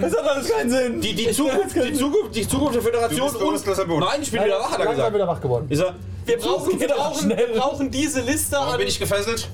Das 0.00 0.12
hat 0.12 0.28
alles 0.28 0.48
keinen 0.50 0.70
Sinn. 0.70 1.00
Die, 1.00 1.14
die, 1.14 1.30
Zukunft, 1.30 1.74
die, 1.74 1.94
Zukunft, 1.94 2.36
die 2.36 2.46
Zukunft 2.46 2.74
der 2.74 2.82
Föderation 2.82 3.32
Du 3.32 3.52
bist 3.52 3.66
am 3.80 3.88
Boden. 3.88 4.00
Nein, 4.00 4.20
ich 4.20 4.30
bin 4.30 4.44
wieder 4.44 4.58
wach, 4.58 4.72
hat 4.72 4.80
er 4.80 4.86
gesagt. 4.86 5.14
wieder 5.14 5.26
wach 5.26 5.40
geworden. 5.40 5.66
Ich 5.70 5.78
sag, 5.78 5.94
Wir 6.26 6.38
brauchen, 6.38 6.78
wir, 6.78 6.88
brauchen, 6.88 7.28
wir 7.30 7.46
brauchen 7.54 7.90
diese 7.90 8.20
Liste 8.20 8.56
Warum 8.56 8.72
an, 8.72 8.78
bin 8.78 8.88
ich 8.88 8.98
gefesselt? 8.98 9.48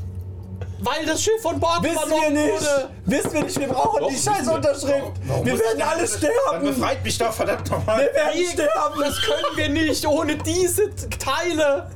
Weil 0.81 1.07
das 1.07 1.23
Schiff 1.23 1.41
von 1.43 1.59
Bord 1.61 1.83
Wissen 1.83 2.11
wir 2.11 2.31
nicht. 2.31 2.53
wurde. 2.61 2.91
Wissen 3.07 3.33
wir 3.33 3.43
nicht. 3.45 3.59
Wir 3.61 3.69
brauchen 3.69 4.01
Doch, 4.01 4.09
die 4.09 4.15
wissen 4.15 4.33
scheiß 4.35 4.47
wir. 4.47 4.55
Unterschrift. 4.55 5.13
Warum 5.27 5.47
Wir 5.47 5.53
muss 5.55 5.63
werden 5.63 5.83
alle 5.83 5.99
Dann 6.07 6.09
sterben. 6.09 6.65
befreit 6.67 7.05
mich 7.05 7.19
doch, 7.19 7.33
verdammt 7.33 7.71
nochmal. 7.71 7.99
Wir 7.99 8.15
werden 8.15 8.45
sterben. 8.53 9.01
Das 9.01 9.21
können 9.23 9.57
wir 9.57 9.69
nicht 9.69 10.07
ohne 10.07 10.37
diese 10.37 10.91
Teile. 11.19 11.91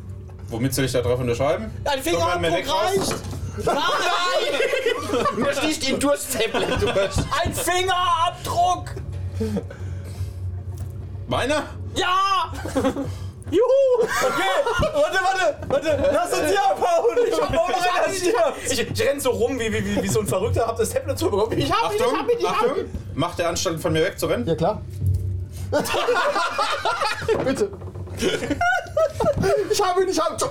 Womit 0.49 0.75
soll 0.75 0.85
ich 0.85 0.93
da 0.93 1.01
drauf 1.01 1.19
unterschreiben? 1.21 1.71
Ein 1.85 1.99
mir 1.99 2.03
Fingerabdruck 2.03 2.53
reicht. 2.53 3.15
Nein! 3.65 5.45
der 5.47 5.55
sticht 5.63 5.89
ihn 5.89 6.01
durchs 6.01 6.27
Tablet 6.31 6.81
durch. 6.83 7.17
Ein 7.45 7.53
Fingerabdruck! 7.55 8.95
Meiner? 11.29 11.65
Ja! 11.95 12.53
Juhu! 13.51 13.63
Okay, 14.03 14.43
warte, 14.93 15.19
warte, 15.23 15.57
warte. 15.69 16.11
Lass 16.13 16.33
uns 16.33 16.49
hier 16.51 16.63
abhauen. 16.65 17.19
Ich 17.27 17.41
hab 17.41 17.51
auch 17.51 17.69
noch 17.69 18.05
einer 18.05 18.15
stirbt. 18.15 18.73
Ich, 18.73 18.81
ich 18.81 19.07
renn 19.09 19.21
so 19.21 19.31
rum 19.31 19.59
wie, 19.59 19.73
wie, 19.73 19.85
wie, 19.85 20.03
wie 20.03 20.09
so 20.09 20.21
ein 20.21 20.27
Verrückter, 20.27 20.67
hab 20.67 20.77
das 20.77 20.91
Tablet 20.91 21.19
zubekommen. 21.19 21.59
Ich 21.59 21.71
hab 21.73 21.91
ihn, 21.93 21.97
ich 21.97 22.03
Achtung, 22.03 22.19
hab 22.19 22.31
ihn, 22.31 22.39
ich 22.39 22.47
hab 22.49 22.55
Achtung. 22.57 22.77
ihn! 22.79 22.91
Macht 23.15 23.39
der 23.39 23.49
Anstand 23.49 23.81
von 23.81 23.93
mir 23.93 24.05
wegzurennen? 24.05 24.47
Ja, 24.47 24.55
klar. 24.55 24.81
Bitte. 27.45 27.71
Ich 29.71 29.83
habe 29.83 30.03
ihn, 30.03 30.09
ich 30.09 30.21
habe 30.21 30.37
ihn. 30.37 30.51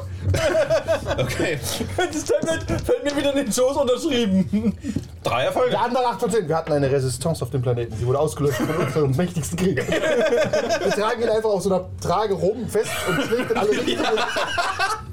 Okay. 1.18 1.60
Das 1.98 2.24
Tablet 2.26 2.82
fällt 2.82 3.04
mir 3.04 3.16
wieder 3.16 3.36
in 3.36 3.46
den 3.46 3.52
Schoß 3.54 3.78
unterschrieben. 3.78 4.78
Drei 5.24 5.44
Erfolge. 5.46 5.72
Der 5.72 5.82
andere 5.82 6.06
8 6.06 6.20
von 6.20 6.32
10. 6.32 6.48
Wir 6.48 6.56
hatten 6.56 6.72
eine 6.72 6.90
Resistance 6.92 7.44
auf 7.44 7.50
dem 7.52 7.62
Planeten. 7.62 7.96
Sie 7.98 8.06
wurde 8.06 8.20
ausgelöscht 8.20 8.58
von 8.58 8.70
unserem 8.76 9.16
mächtigsten 9.16 9.58
Krieg. 9.58 9.78
Wir 9.88 10.92
tragen 10.92 11.22
ihn 11.22 11.30
einfach 11.30 11.50
auf 11.50 11.62
so 11.64 11.74
einer 11.74 11.86
Trage 12.02 12.34
rum 12.34 12.68
fest 12.68 12.92
und 13.08 13.22
schlägt 13.24 13.52
in 13.52 13.58
alle 13.58 13.70
Richtungen. 13.86 14.20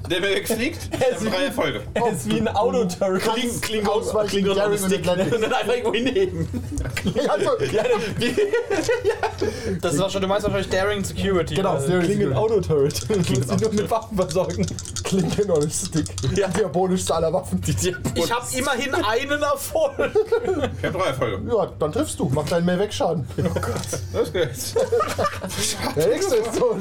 Der 0.09 0.19
mir 0.21 0.29
wegfliegt. 0.35 0.89
Ich 0.99 1.15
habe 1.15 1.25
drei 1.29 1.45
Erfolge. 1.45 1.81
Er 1.93 2.11
ist 2.11 2.29
wie 2.29 2.39
ein 2.39 2.47
Autoturret. 2.47 3.21
Kling- 3.23 3.83
Daring 4.55 4.77
the 4.77 4.83
und 4.83 4.91
Stick. 4.91 5.07
Atlantic. 5.07 5.33
Und 5.35 5.41
dann 5.41 5.53
einfach 5.53 5.73
irgendwo 5.73 5.93
hinheben. 5.93 6.47
Also, 7.27 7.49
Das 9.81 9.93
ist 9.93 9.99
wahrscheinlich, 9.99 10.21
du 10.21 10.27
meinst 10.27 10.43
wahrscheinlich 10.43 10.69
Daring 10.69 11.03
Security. 11.03 11.55
genau, 11.55 11.71
Also, 11.73 11.85
Steering 11.87 12.05
Klingon 12.05 12.29
Security. 12.33 12.53
Autoturret. 12.53 13.09
Du 13.09 13.17
musst 13.17 13.29
ihn 13.51 13.57
nur 13.59 13.73
mit 13.73 13.91
Waffen 13.91 14.17
versorgen. 14.17 14.65
Klingon 15.03 15.51
on 15.51 15.69
Stick. 15.69 16.05
Ja. 16.37 16.47
Die 16.47 16.53
diabolischste 16.59 17.15
aller 17.15 17.33
Waffen. 17.33 17.61
Ich 18.15 18.31
hab 18.31 18.47
immerhin 18.53 18.93
einen 18.95 19.41
Erfolg. 19.41 19.93
Ich 20.79 20.85
habe 20.85 20.97
drei 20.97 21.07
Erfolge. 21.07 21.39
Ja, 21.49 21.71
dann 21.79 21.91
triffst 21.91 22.19
du. 22.19 22.29
Mach 22.33 22.45
deinen 22.47 22.65
mehr 22.65 22.79
Wegschaden. 22.79 23.25
Los 24.13 24.31
geht's. 24.33 24.73
Der 25.95 26.07
nächste 26.07 26.35
ist 26.37 26.57
tot. 26.57 26.77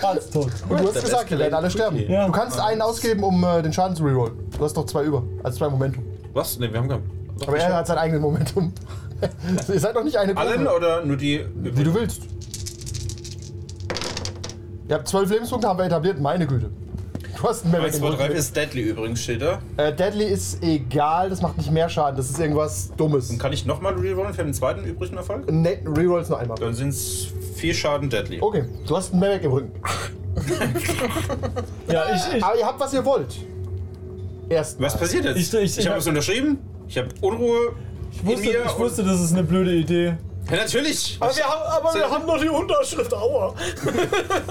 Fast 0.00 0.32
tot. 0.32 0.50
Und 0.68 0.80
du 0.80 0.88
hast 0.88 1.04
gesagt, 1.04 1.30
wir 1.30 1.38
werden 1.38 1.54
alle 1.54 1.70
sterben. 1.70 1.99
Ja. 2.08 2.26
Du 2.26 2.32
kannst 2.32 2.58
einen 2.60 2.82
ausgeben, 2.82 3.22
um 3.22 3.42
äh, 3.44 3.62
den 3.62 3.72
Schaden 3.72 3.96
zu 3.96 4.04
rerollen. 4.04 4.34
Du 4.56 4.64
hast 4.64 4.76
noch 4.76 4.86
zwei 4.86 5.04
über. 5.04 5.22
Also 5.42 5.58
zwei 5.58 5.68
Momentum. 5.68 6.04
Was? 6.32 6.58
Ne, 6.58 6.72
wir 6.72 6.78
haben 6.80 6.88
keinen. 6.88 7.10
Aber 7.46 7.56
er 7.58 7.74
hat 7.74 7.86
sein 7.86 7.98
eigenes 7.98 8.20
Momentum. 8.20 8.72
Ihr 9.68 9.80
seid 9.80 9.94
doch 9.96 10.04
nicht 10.04 10.16
eine 10.16 10.36
Allen 10.36 10.64
Gruppe. 10.64 10.76
oder 10.76 11.04
nur 11.04 11.16
die? 11.16 11.44
Wie 11.54 11.84
du 11.84 11.94
willst. 11.94 12.22
Ihr 14.88 14.96
habt 14.96 15.08
zwölf 15.08 15.30
Lebenspunkte, 15.30 15.68
haben 15.68 15.78
wir 15.78 15.84
etabliert. 15.86 16.20
Meine 16.20 16.46
Güte. 16.46 16.70
Du 17.36 17.48
hast 17.48 17.64
einen 17.64 17.74
1, 17.76 17.98
2, 17.98 18.10
3, 18.10 18.16
Mehrwert. 18.16 18.32
ist 18.38 18.54
Deadly 18.54 18.82
übrigens, 18.82 19.22
steht 19.22 19.40
da. 19.40 19.60
Äh, 19.78 19.94
Deadly 19.94 20.24
ist 20.24 20.62
egal, 20.62 21.30
das 21.30 21.40
macht 21.40 21.56
nicht 21.56 21.70
mehr 21.70 21.88
Schaden. 21.88 22.16
Das 22.16 22.28
ist 22.28 22.38
irgendwas 22.38 22.90
Dummes. 22.98 23.30
Und 23.30 23.38
kann 23.38 23.52
ich 23.52 23.64
nochmal 23.64 23.94
rerollen 23.94 24.34
für 24.34 24.44
den 24.44 24.52
zweiten 24.52 24.84
übrigen 24.84 25.16
Erfolg? 25.16 25.50
Ne, 25.50 25.78
Rerolls 25.86 26.28
nur 26.28 26.38
einmal. 26.38 26.58
Dann 26.58 26.74
sind 26.74 26.90
es 26.90 27.28
vier 27.54 27.72
Schaden 27.72 28.10
Deadly. 28.10 28.38
Okay, 28.42 28.64
du 28.86 28.96
hast 28.96 29.12
einen 29.12 29.20
Mehrweg 29.20 29.44
im 29.44 29.52
Rücken. 29.52 29.72
Ja, 31.88 32.04
ich, 32.14 32.36
ich, 32.36 32.44
Aber 32.44 32.56
ihr 32.56 32.66
habt, 32.66 32.80
was 32.80 32.92
ihr 32.94 33.04
wollt. 33.04 33.34
Erst. 34.48 34.80
Was 34.80 34.96
passiert 34.98 35.24
jetzt? 35.24 35.36
Ich- 35.36 35.52
ich- 35.54 35.78
ich 35.78 35.86
habe 35.86 35.96
ich- 35.98 36.02
es 36.02 36.08
unterschrieben. 36.08 36.58
Ich 36.88 36.98
habe 36.98 37.08
Unruhe 37.20 37.72
ich 38.12 38.20
in 38.20 38.26
wusste, 38.26 38.46
mir. 38.48 38.64
ich 38.66 38.78
wusste, 38.78 39.04
das 39.04 39.20
ist 39.20 39.32
eine 39.32 39.44
blöde 39.44 39.72
Idee. 39.74 40.14
ja, 40.50 40.56
natürlich. 40.56 41.16
Aber 41.20 41.36
wir 41.36 41.44
haben, 41.44 41.62
aber 41.62 41.94
wir 41.94 42.10
haben 42.10 42.26
noch 42.26 42.40
die 42.40 42.48
Unterschrift, 42.48 43.14
aua. 43.14 43.54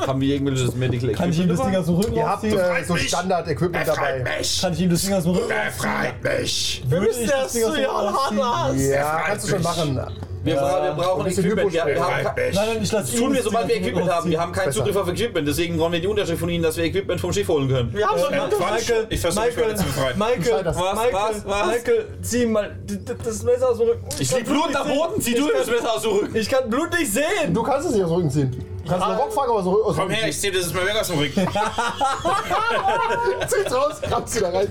Haben 0.08 0.22
wir 0.22 0.34
irgendwelches 0.36 0.74
Medical 0.76 1.12
Kann 1.12 1.30
ich 1.32 1.40
ihm 1.40 1.50
das 1.50 1.62
Ding 1.62 1.76
aus 1.76 1.86
dem 1.88 1.96
Rücken 1.96 2.14
Ihr 2.16 2.30
habt 2.30 2.44
äh, 2.46 2.84
so 2.88 2.96
Standard-Equipment 2.96 3.88
dabei. 3.88 4.24
mich. 4.40 4.62
Kann 4.62 4.72
ich 4.74 4.80
ihm 4.82 4.90
das 4.90 5.02
Ding 5.02 5.14
aus 5.14 5.24
dem 5.24 5.34
Rücken 5.34 5.50
Befreit 5.50 6.24
mich. 6.24 6.84
Wir 6.88 7.02
müssen 7.02 7.30
erst 7.30 7.54
zu 7.54 7.60
Jan 7.82 8.16
Hanas. 8.16 8.82
Ja, 8.82 9.22
kannst 9.26 9.46
du 9.48 9.50
schon 9.52 9.62
machen. 9.64 10.00
Wir, 10.44 10.56
bra- 10.56 10.84
wir 10.84 10.92
brauchen 10.94 11.28
Equipment. 11.28 11.74
Wir, 11.74 11.86
wir 11.86 12.00
haben. 12.02 12.24
Nein, 12.24 12.52
nein, 12.54 12.80
ich 12.82 12.92
lasse 12.92 13.12
das 13.12 13.20
tun 13.20 13.34
wir, 13.34 13.44
sobald 13.44 13.68
wir 13.68 13.76
Equipment 13.76 14.10
haben. 14.10 14.30
Wir 14.30 14.40
haben 14.40 14.52
keinen 14.54 14.66
Besser. 14.68 14.80
Zugriff 14.80 14.96
auf 14.96 15.08
Equipment, 15.10 15.48
deswegen 15.48 15.78
brauchen 15.78 15.92
wir 15.94 16.00
die 16.00 16.08
Unterschrift 16.08 16.40
von 16.40 16.50
Ihnen, 16.50 16.64
dass 16.64 16.78
wir 16.78 16.86
Equipment 16.86 17.20
vom 17.20 17.34
Schiff 17.34 17.48
holen 17.50 17.68
können. 17.68 17.94
Wir 17.94 18.08
haben 18.08 18.18
schon 18.20 18.34
Ja. 18.34 18.48
Michael, 18.48 19.08
Ich 19.10 19.20
versuche 19.20 19.46
mich 19.46 19.56
zu 19.76 19.84
befreien. 19.84 20.18
Michael. 20.18 20.66
Was, 20.66 20.76
Michael, 20.78 21.14
was, 21.14 21.46
was? 21.46 21.68
Michael, 21.68 22.08
zieh 22.22 22.46
mal 22.46 22.78
das 23.24 23.44
Messer 23.44 23.70
aus 23.70 23.78
dem 23.80 23.88
Rücken. 23.88 24.06
Ich 24.18 24.30
kann 24.30 24.40
lieg 24.40 24.48
Blut 24.48 24.76
am 24.76 24.88
nicht 24.88 24.98
Boden, 24.98 25.22
zieh 25.22 25.34
du 25.36 25.48
Ich 25.50 25.58
das 25.58 25.68
Messer 25.68 25.94
aus 25.96 26.02
dem 26.04 26.12
Rücken. 26.12 26.36
Ich 26.36 26.50
kann 26.50 26.70
Blut 26.70 26.94
nicht 26.98 27.12
sehen. 27.14 27.54
Du 27.54 27.64
kannst 27.64 27.88
es 27.90 27.94
nicht 27.96 28.04
aus 28.04 28.10
dem 28.10 28.16
Rücken 28.16 28.32
ziehen. 28.32 28.66
Du 28.86 28.90
kannst 28.92 29.06
einen 29.06 29.18
Rock 29.20 29.34
fangen, 29.34 29.50
aber 29.52 29.62
so 29.64 29.84
aus 29.84 29.96
dem 29.96 30.00
Komm 30.04 30.10
her, 30.10 30.18
Rücken 30.20 30.30
ich 30.30 30.40
ziehe 30.40 30.54
das 30.54 30.74
mal 30.74 30.86
weg 30.86 30.96
aus 31.00 31.08
dem 31.08 31.20
Rücken. 31.20 31.48
Zieh's 33.48 33.74
raus, 33.76 33.96
kratzt 34.02 34.34
sie 34.34 34.40
da 34.40 34.50
rein. 34.50 34.68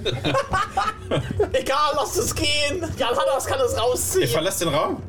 Egal, 1.53 1.93
lass 1.95 2.17
es 2.17 2.35
gehen. 2.35 2.85
Jan 2.97 3.11
Hanas 3.11 3.47
kann 3.47 3.61
es 3.61 3.75
Ich 3.75 3.79
rausziehen. 3.81 4.29
verlasse 4.29 4.65
den 4.65 4.75
Raum. 4.75 5.03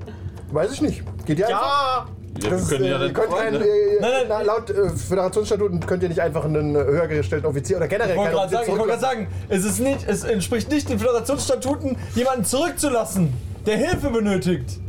Weiß 0.51 0.72
ich 0.74 0.82
nicht. 0.82 1.03
Geht 1.25 1.39
ihr 1.39 1.48
einfach? 1.48 1.62
Ja, 1.62 2.06
Ja, 2.44 2.50
Das 2.50 2.62
ist, 2.63 2.70
wir 2.72 2.77
können 2.77 2.88
äh, 2.88 2.91
ja 2.91 2.96
ihr 2.98 3.00
dann 3.06 3.13
könnt 3.13 3.29
fragen, 3.32 3.44
keinen, 3.44 3.60
ne? 3.60 3.65
äh, 3.68 4.00
Nein, 4.01 4.12
nein. 4.12 4.25
na, 4.29 4.41
laut 4.41 4.70
äh, 4.70 4.89
Föderationsstatuten 4.89 5.79
könnt 5.86 6.03
ihr 6.03 6.10
nicht 6.10 6.22
einfach 6.22 6.46
einen 6.46 6.75
äh, 6.75 6.79
höher 6.79 7.08
gestellten 7.08 7.46
Offizier 7.48 7.77
oder 7.77 7.88
generell 7.88 8.12
Ich 8.12 8.18
wollte 8.18 8.32
gerade 8.32 8.50
sagen, 8.51 8.63
ich 8.63 8.70
wollte 8.72 8.86
gerade 8.88 9.00
zurücklassen. 9.01 9.27
sagen, 9.27 9.46
es 9.50 9.65
ist 9.65 9.79
nicht, 9.79 10.00
es 10.08 10.24
entspricht 10.24 10.72
nicht 10.72 10.89
den 10.89 11.00
Föderationsstatuten, 11.00 11.98
jemanden 12.15 12.46
zurückzulassen, 12.46 13.34
der 13.65 13.77
Hilfe 13.77 14.10
benötigt. 14.10 14.79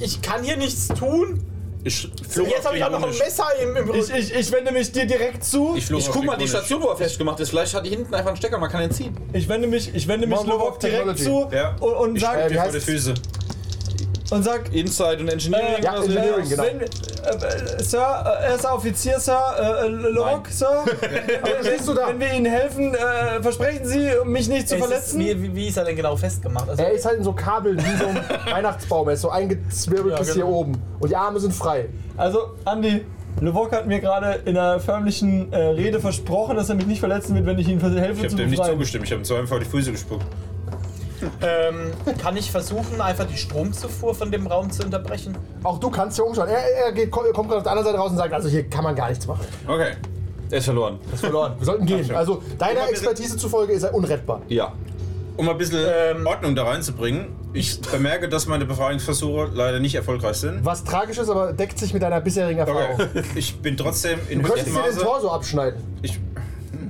ich 0.00 0.20
kann 0.22 0.42
hier 0.42 0.56
nichts 0.56 0.88
tun. 0.88 1.44
Ich 1.82 2.10
flog 2.28 2.46
Jetzt 2.48 2.66
habe 2.66 2.76
ich 2.76 2.84
auch 2.84 2.90
noch 2.90 3.02
ein. 3.02 3.08
Messer 3.08 3.46
im, 3.62 3.74
im 3.74 3.88
Ich, 3.94 4.08
Rücken. 4.10 4.16
ich, 4.18 4.34
ich 4.34 4.52
wende 4.52 4.70
mich 4.70 4.92
dir 4.92 5.06
direkt 5.06 5.42
zu. 5.42 5.72
Ich, 5.76 5.90
Ich 5.90 6.10
guck 6.10 6.24
mal 6.26 6.36
die. 6.36 6.46
Station, 6.46 6.82
wo 6.82 6.88
er 6.88 6.96
festgemacht 6.96 7.40
ist. 7.40 7.48
Vielleicht 7.48 7.72
hat 7.74 7.86
die 7.86 7.88
hinten 7.90 8.12
einfach 8.14 8.28
einen 8.28 8.36
Stecker, 8.36 8.58
man 8.58 8.68
kann 8.70 8.82
ihn 8.82 8.90
ziehen. 8.90 9.16
Ich 9.32 9.48
wende 9.48 9.66
mich, 9.66 9.94
ich 9.94 10.06
wende 10.06 10.26
mich 10.26 10.42
Lovok 10.44 10.78
direkt 10.78 11.18
zu 11.20 11.48
Ja. 11.50 11.76
und, 11.80 11.92
und 11.94 12.16
Ich 12.16 12.22
sag, 12.22 12.32
steig 12.34 12.44
wie 12.50 12.52
dir 12.52 12.54
vor 12.56 12.64
heißt 12.66 12.74
die 12.74 12.80
Füße. 12.80 13.14
Und 14.30 14.42
sag, 14.44 14.72
Inside 14.74 15.18
und 15.20 15.28
Engineering. 15.28 15.82
Ja, 15.82 15.92
oder 15.92 16.02
so. 16.02 16.08
Engineering, 16.10 16.48
genau. 16.48 16.62
wenn, 16.62 16.80
äh, 16.80 16.84
äh, 17.78 17.82
Sir, 17.82 18.38
äh, 18.40 18.50
erster 18.52 18.74
Offizier, 18.74 19.18
Sir, 19.18 19.38
äh, 19.58 19.86
äh, 19.86 19.88
Lovok, 19.88 20.48
Sir, 20.48 20.84
wenn, 21.00 21.86
du 21.86 21.94
da? 21.94 22.08
wenn 22.08 22.20
wir 22.20 22.32
Ihnen 22.32 22.46
helfen, 22.46 22.94
äh, 22.94 23.42
versprechen 23.42 23.86
Sie, 23.86 24.10
mich 24.24 24.48
nicht 24.48 24.68
zu 24.68 24.76
Es 24.76 24.80
ist- 24.80 24.86
verletzen? 24.86 25.18
Wie, 25.20 25.42
wie- 25.42 25.54
wie 25.54 25.68
ist 25.68 25.76
er 25.76 25.84
denn 25.84 25.96
genau 25.96 26.16
festgemacht? 26.16 26.68
Also, 26.68 26.82
Er 26.82 26.92
ist 26.92 27.04
halt 27.04 27.18
in 27.18 27.24
so 27.24 27.32
Kabeln 27.32 27.78
wie 27.78 27.96
so 27.98 28.06
ein 28.06 28.20
Weihnachtsbaum. 28.54 29.08
Er 29.08 29.14
ist 29.14 29.22
so 29.22 29.30
eingezwirbelt 29.30 30.12
Ja, 30.14 30.18
bis 30.18 30.34
genau. 30.34 30.46
hier 30.46 30.54
oben. 30.54 30.82
Und 31.00 31.08
die 31.10 31.16
Arme 31.16 31.40
sind 31.40 31.52
frei. 31.54 31.86
Also, 32.16 32.50
Andi, 32.64 33.04
Lovok 33.40 33.72
hat 33.72 33.86
mir 33.86 34.00
gerade 34.00 34.40
in 34.44 34.56
einer 34.58 34.80
förmlichen 34.80 35.52
äh, 35.52 35.56
Rede 35.56 36.00
versprochen, 36.00 36.56
dass 36.56 36.68
er 36.68 36.74
mich 36.74 36.86
nicht 36.86 37.00
verletzen 37.00 37.34
wird, 37.34 37.46
wenn 37.46 37.58
ich 37.58 37.68
ihm 37.68 37.80
helfe 37.80 38.26
Ich 38.26 38.32
habe 38.32 38.42
dem 38.42 38.50
nicht 38.50 38.64
zugestimmt. 38.64 39.04
Ich 39.06 39.12
habe 39.12 39.22
ihm 39.22 39.24
zweimal 39.24 39.46
vor 39.46 39.58
die 39.60 39.64
Füße 39.66 39.92
gespuckt. 39.92 40.24
Ähm, 41.42 41.92
kann 42.20 42.36
ich 42.36 42.50
versuchen, 42.50 43.00
einfach 43.00 43.26
die 43.26 43.36
Stromzufuhr 43.36 44.14
von 44.14 44.30
dem 44.30 44.46
Raum 44.46 44.70
zu 44.70 44.82
unterbrechen? 44.84 45.36
Auch 45.62 45.78
du 45.78 45.90
kannst 45.90 46.16
hier 46.16 46.26
umschauen. 46.26 46.48
Er, 46.48 46.86
er 46.86 46.92
geht, 46.92 47.10
kommt 47.10 47.32
gerade 47.34 47.56
auf 47.56 47.62
der 47.62 47.72
anderen 47.72 47.84
Seite 47.86 47.98
raus 47.98 48.10
und 48.10 48.16
sagt, 48.16 48.32
also 48.32 48.48
hier 48.48 48.68
kann 48.68 48.84
man 48.84 48.94
gar 48.94 49.08
nichts 49.08 49.26
machen. 49.26 49.44
Okay. 49.66 49.92
Er 50.50 50.58
ist 50.58 50.64
verloren. 50.64 50.98
Ist 51.12 51.20
verloren. 51.20 51.54
Wir 51.58 51.64
sollten 51.66 51.86
gehen. 51.86 52.14
Also 52.14 52.42
deiner 52.58 52.88
Expertise 52.88 53.36
zufolge 53.36 53.72
ist 53.72 53.84
er 53.84 53.94
unrettbar. 53.94 54.42
Ja. 54.48 54.72
Um 55.36 55.48
ein 55.48 55.56
bisschen 55.56 55.78
Ähm, 55.88 56.26
Ordnung 56.26 56.54
da 56.54 56.64
reinzubringen, 56.64 57.28
ich 57.52 57.80
bemerke, 57.80 58.28
dass 58.28 58.46
meine 58.46 58.66
Befreiungsversuche 58.66 59.50
leider 59.54 59.80
nicht 59.80 59.94
erfolreich 59.94 60.36
sind. 60.36 60.64
Was 60.64 60.84
tragisch 60.84 61.18
ist, 61.18 61.30
aber 61.30 61.52
deckt 61.52 61.78
sich 61.78 61.94
mit 61.94 62.02
deiner 62.02 62.20
bisherigen 62.20 62.58
Erfahrung. 62.60 62.94
Okay. 62.94 63.22
Ich 63.36 63.58
bin 63.60 63.76
trotzdem 63.76 64.18
in 64.28 64.42
Du 64.42 64.48
könntest 64.48 64.68
dir 64.76 64.82
den. 64.82 64.98
Torso 64.98 65.30
abschneiden. 65.30 65.80
Ich, 66.02 66.18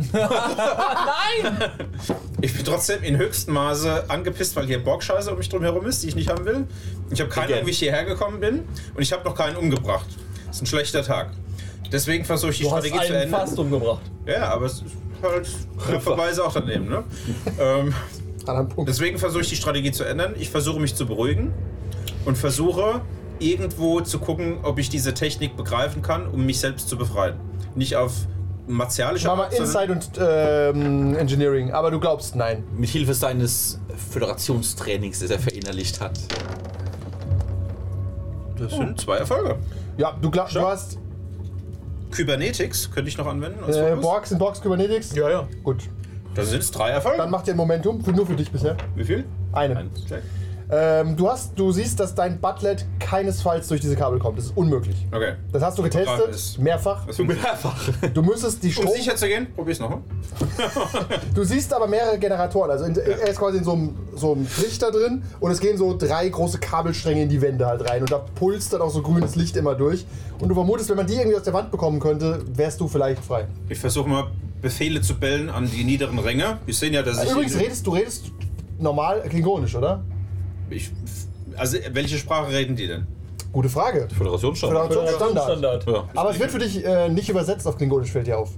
Nein! 0.13 1.71
ich 2.43 2.55
bin 2.55 2.65
trotzdem 2.65 3.03
in 3.03 3.17
höchstem 3.19 3.55
Maße 3.55 4.05
angepisst, 4.09 4.57
weil 4.57 4.67
hier 4.67 4.83
Borgscheiße 4.83 5.31
um 5.31 5.39
mich 5.39 5.49
drum 5.49 5.63
herum 5.63 5.87
ist, 5.87 6.03
die 6.03 6.09
ich 6.09 6.15
nicht 6.15 6.31
haben 6.31 6.45
will. 6.45 6.67
Ich 7.11 7.21
habe 7.21 7.31
keine 7.31 7.45
Again. 7.47 7.57
Ahnung, 7.57 7.67
wie 7.67 7.71
ich 7.73 7.79
hierher 7.79 8.05
gekommen 8.05 8.41
bin 8.41 8.61
und 8.95 9.03
ich 9.03 9.13
habe 9.13 9.25
noch 9.25 9.35
keinen 9.35 9.57
umgebracht. 9.57 10.07
Das 10.47 10.57
ist 10.57 10.63
ein 10.63 10.67
schlechter 10.67 11.03
Tag. 11.03 11.31
Deswegen 11.93 12.25
versuche 12.25 12.53
ich 12.53 12.59
die 12.59 12.65
Du 12.65 12.73
hast 12.73 12.87
Strategie 12.87 13.07
zu 13.09 13.13
einen 13.15 13.23
ändern. 13.25 13.41
fast 13.41 13.59
umgebracht. 13.59 14.03
Ja, 14.27 14.49
aber 14.51 14.67
es 14.67 14.75
ist 14.75 14.85
halt 15.23 15.49
knapperweise 15.87 16.45
auch 16.45 16.53
daneben. 16.53 16.89
Ne? 16.89 17.05
ähm, 17.61 17.95
An 18.47 18.57
einem 18.57 18.69
Punkt. 18.69 18.89
deswegen 18.89 19.19
versuche 19.19 19.43
ich 19.43 19.49
die 19.49 19.57
Strategie 19.57 19.91
zu 19.93 20.05
ändern. 20.05 20.35
Ich 20.39 20.51
versuche 20.51 20.79
mich 20.81 20.95
zu 20.95 21.07
beruhigen 21.07 21.53
und 22.25 22.39
versuche 22.39 23.01
irgendwo 23.41 24.01
zu 24.03 24.19
gucken, 24.19 24.59
ob 24.63 24.79
ich 24.79 24.89
diese 24.89 25.15
Technik 25.15 25.57
begreifen 25.57 26.03
kann, 26.03 26.27
um 26.29 26.47
mich 26.47 26.61
selbst 26.61 26.89
zu 26.89 26.97
befreien. 26.97 27.35
Nicht 27.75 27.97
auf 27.97 28.13
martialische 28.71 29.27
Mach 29.27 29.37
mal 29.37 29.53
Inside 29.53 29.93
und 29.93 30.11
ähm, 30.19 31.17
Engineering, 31.17 31.73
aber 31.73 31.91
du 31.91 32.01
glaubst 32.01 32.37
nein. 32.37 32.65
Mit 32.77 32.91
Hilfe 32.91 33.15
seines 33.15 33.81
Föderationstrainings, 34.11 35.21
das 35.21 35.31
er 35.31 35.39
verinnerlicht 35.39 36.01
hat. 36.01 36.19
Das 38.59 38.73
sind 38.73 39.01
zwei 39.01 39.17
Erfolge. 39.17 39.57
Ja, 39.97 40.17
du, 40.21 40.31
glaubst, 40.31 40.55
du 40.55 40.61
hast 40.61 40.99
Kybernetics 42.11 42.91
könnte 42.91 43.09
ich 43.09 43.17
noch 43.17 43.27
anwenden. 43.27 43.65
als 43.65 43.77
äh, 43.77 43.91
Fokus. 43.91 44.03
Borgs 44.03 44.31
in 44.33 44.39
Borgs 44.39 44.61
Kybernetics. 44.61 45.15
Ja, 45.15 45.31
ja. 45.31 45.49
Gut. 45.63 45.85
Da 46.35 46.45
sind 46.45 46.61
es 46.61 46.71
drei 46.71 46.91
Erfolge. 46.91 47.19
Dann 47.19 47.31
mach 47.31 47.43
dir 47.43 47.53
ein 47.53 47.57
Momentum, 47.57 48.05
für, 48.05 48.13
nur 48.13 48.27
für 48.27 48.37
dich 48.37 48.51
bisher. 48.51 48.77
Wie 48.95 49.05
viel? 49.05 49.25
Eine. 49.53 49.77
Eins. 49.77 50.03
Okay. 50.05 50.21
Ähm, 50.73 51.17
du, 51.17 51.29
hast, 51.29 51.59
du 51.59 51.73
siehst, 51.73 51.99
dass 51.99 52.15
dein 52.15 52.41
Butlet 52.41 52.87
keinesfalls 53.01 53.67
durch 53.69 53.81
diese 53.81 53.97
Kabel 53.97 54.19
kommt. 54.21 54.39
Das 54.39 54.47
ist 54.47 54.57
unmöglich. 54.57 54.97
okay. 55.11 55.35
Das 55.53 55.63
hast 55.63 55.79
du 55.79 55.83
getestet, 55.83 56.31
es. 56.31 56.59
mehrfach. 56.59 57.03
Funktioniert? 57.05 57.43
Mehrfach. 57.43 57.89
Du 58.15 58.23
müsstest 58.23 58.63
die 58.63 58.69
Um 58.69 58.73
Strom. 58.73 58.95
sicher 58.95 59.17
zu 59.17 59.27
gehen, 59.27 59.49
probier's 59.55 59.81
nochmal. 59.81 60.01
Du 61.35 61.45
siehst 61.45 61.73
aber 61.73 61.87
mehrere 61.87 62.19
Generatoren. 62.19 62.71
Also 62.71 62.85
in, 62.85 62.97
er 62.97 63.29
ist 63.29 63.39
quasi 63.39 63.59
in 63.59 63.65
so 63.65 63.73
einem, 63.73 63.97
so 64.15 64.33
einem 64.33 64.49
Trichter 64.49 64.91
drin 64.93 65.23
und 65.41 65.51
es 65.51 65.61
gehen 65.61 65.77
so 65.77 65.97
drei 65.97 66.29
große 66.29 66.59
Kabelstränge 66.59 67.23
in 67.23 67.29
die 67.29 67.41
Wände 67.43 67.67
halt 67.67 67.89
rein 67.89 68.03
und 68.03 68.11
da 68.13 68.19
pulst 68.19 68.73
dann 68.73 68.81
auch 68.81 68.91
so 68.91 69.03
grünes 69.03 69.37
Licht 69.37 69.57
immer 69.57 69.75
durch. 69.75 70.05
Und 70.39 70.49
du 70.49 70.55
vermutest, 70.55 70.89
wenn 70.91 70.97
man 70.97 71.07
die 71.07 71.15
irgendwie 71.15 71.37
aus 71.37 71.43
der 71.43 71.53
Wand 71.53 71.71
bekommen 71.71 72.01
könnte, 72.01 72.43
wärst 72.55 72.81
du 72.81 72.89
vielleicht 72.89 73.25
frei. 73.25 73.47
Ich 73.69 73.79
versuche 73.79 74.09
mal 74.09 74.31
Befehle 74.63 75.01
zu 75.01 75.15
bellen 75.15 75.51
an 75.51 75.71
die 75.71 75.85
niederen 75.85 76.19
Ränge. 76.19 76.59
Wir 76.65 76.75
sehen 76.75 76.93
ja, 76.93 77.03
dass 77.03 77.23
ich. 77.23 77.31
Übrigens 77.31 77.59
redest 77.59 77.87
du 77.87 77.93
redest 77.93 78.31
normal 78.79 79.23
klingonisch, 79.29 79.75
oder? 79.75 80.03
Ich 80.71 80.91
also, 81.57 81.79
welche 81.93 82.17
Sprache 82.19 82.53
reden 82.53 82.77
die 82.77 82.87
denn? 82.87 83.07
Gute 83.53 83.69
Frage. 83.69 84.09
Föderationsstandard. 84.17 84.93
Föderationsstandard. 84.93 85.83
Standard. 85.83 85.87
Ja. 86.15 86.21
Aber 86.21 86.31
es 86.31 86.39
wird 86.39 86.51
für 86.53 86.59
dich 86.61 86.85
äh, 86.85 87.09
nicht 87.09 87.29
übersetzt 87.29 87.67
auf 87.67 87.77
klingonisch, 87.77 88.11
fällt 88.13 88.27
dir 88.29 88.39
auf. 88.39 88.51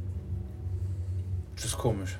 Das 1.56 1.64
ist 1.66 1.78
komisch. 1.78 2.16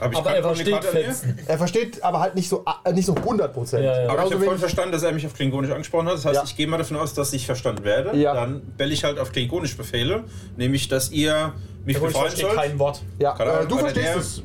Aber, 0.00 0.12
ich 0.12 0.18
Aber 0.18 0.34
er 0.34 0.42
versteht. 0.42 0.84
Fetzen. 0.84 1.38
Er 1.46 1.58
versteht 1.58 2.02
aber 2.02 2.18
halt 2.18 2.34
nicht 2.34 2.48
so, 2.48 2.64
äh, 2.84 2.92
nicht 2.92 3.06
so 3.06 3.14
100 3.14 3.52
Prozent. 3.54 3.84
Ja, 3.84 4.02
ja. 4.02 4.08
Aber 4.10 4.26
ich 4.26 4.32
habe 4.34 4.44
voll 4.44 4.58
verstanden, 4.58 4.90
dass 4.92 5.04
er 5.04 5.12
mich 5.12 5.24
auf 5.24 5.34
Klingonisch 5.34 5.70
angesprochen 5.70 6.06
hat. 6.08 6.14
Das 6.14 6.24
heißt, 6.24 6.34
Ja. 6.36 6.42
ich 6.44 6.56
gehe 6.56 6.66
mal 6.66 6.78
davon 6.78 6.96
aus, 6.96 7.14
dass 7.14 7.32
ich 7.32 7.46
verstanden 7.46 7.84
werde. 7.84 8.16
Ja. 8.18 8.34
Dann 8.34 8.62
belle 8.76 8.92
ich 8.92 9.04
halt 9.04 9.20
auf 9.20 9.30
Klingonisch 9.30 9.76
Befehle. 9.76 10.24
Nämlich, 10.56 10.88
dass 10.88 11.12
ihr 11.12 11.52
mich 11.84 11.96
Ich 11.96 12.02
befreien 12.02 12.22
verstehe 12.22 12.46
sollt. 12.46 12.56
kein 12.56 12.78
Wort. 12.80 13.02
Ja, 13.20 13.36
äh, 13.38 13.66
du 13.66 13.78
verstehst 13.78 14.06
der- 14.06 14.16
es. 14.16 14.42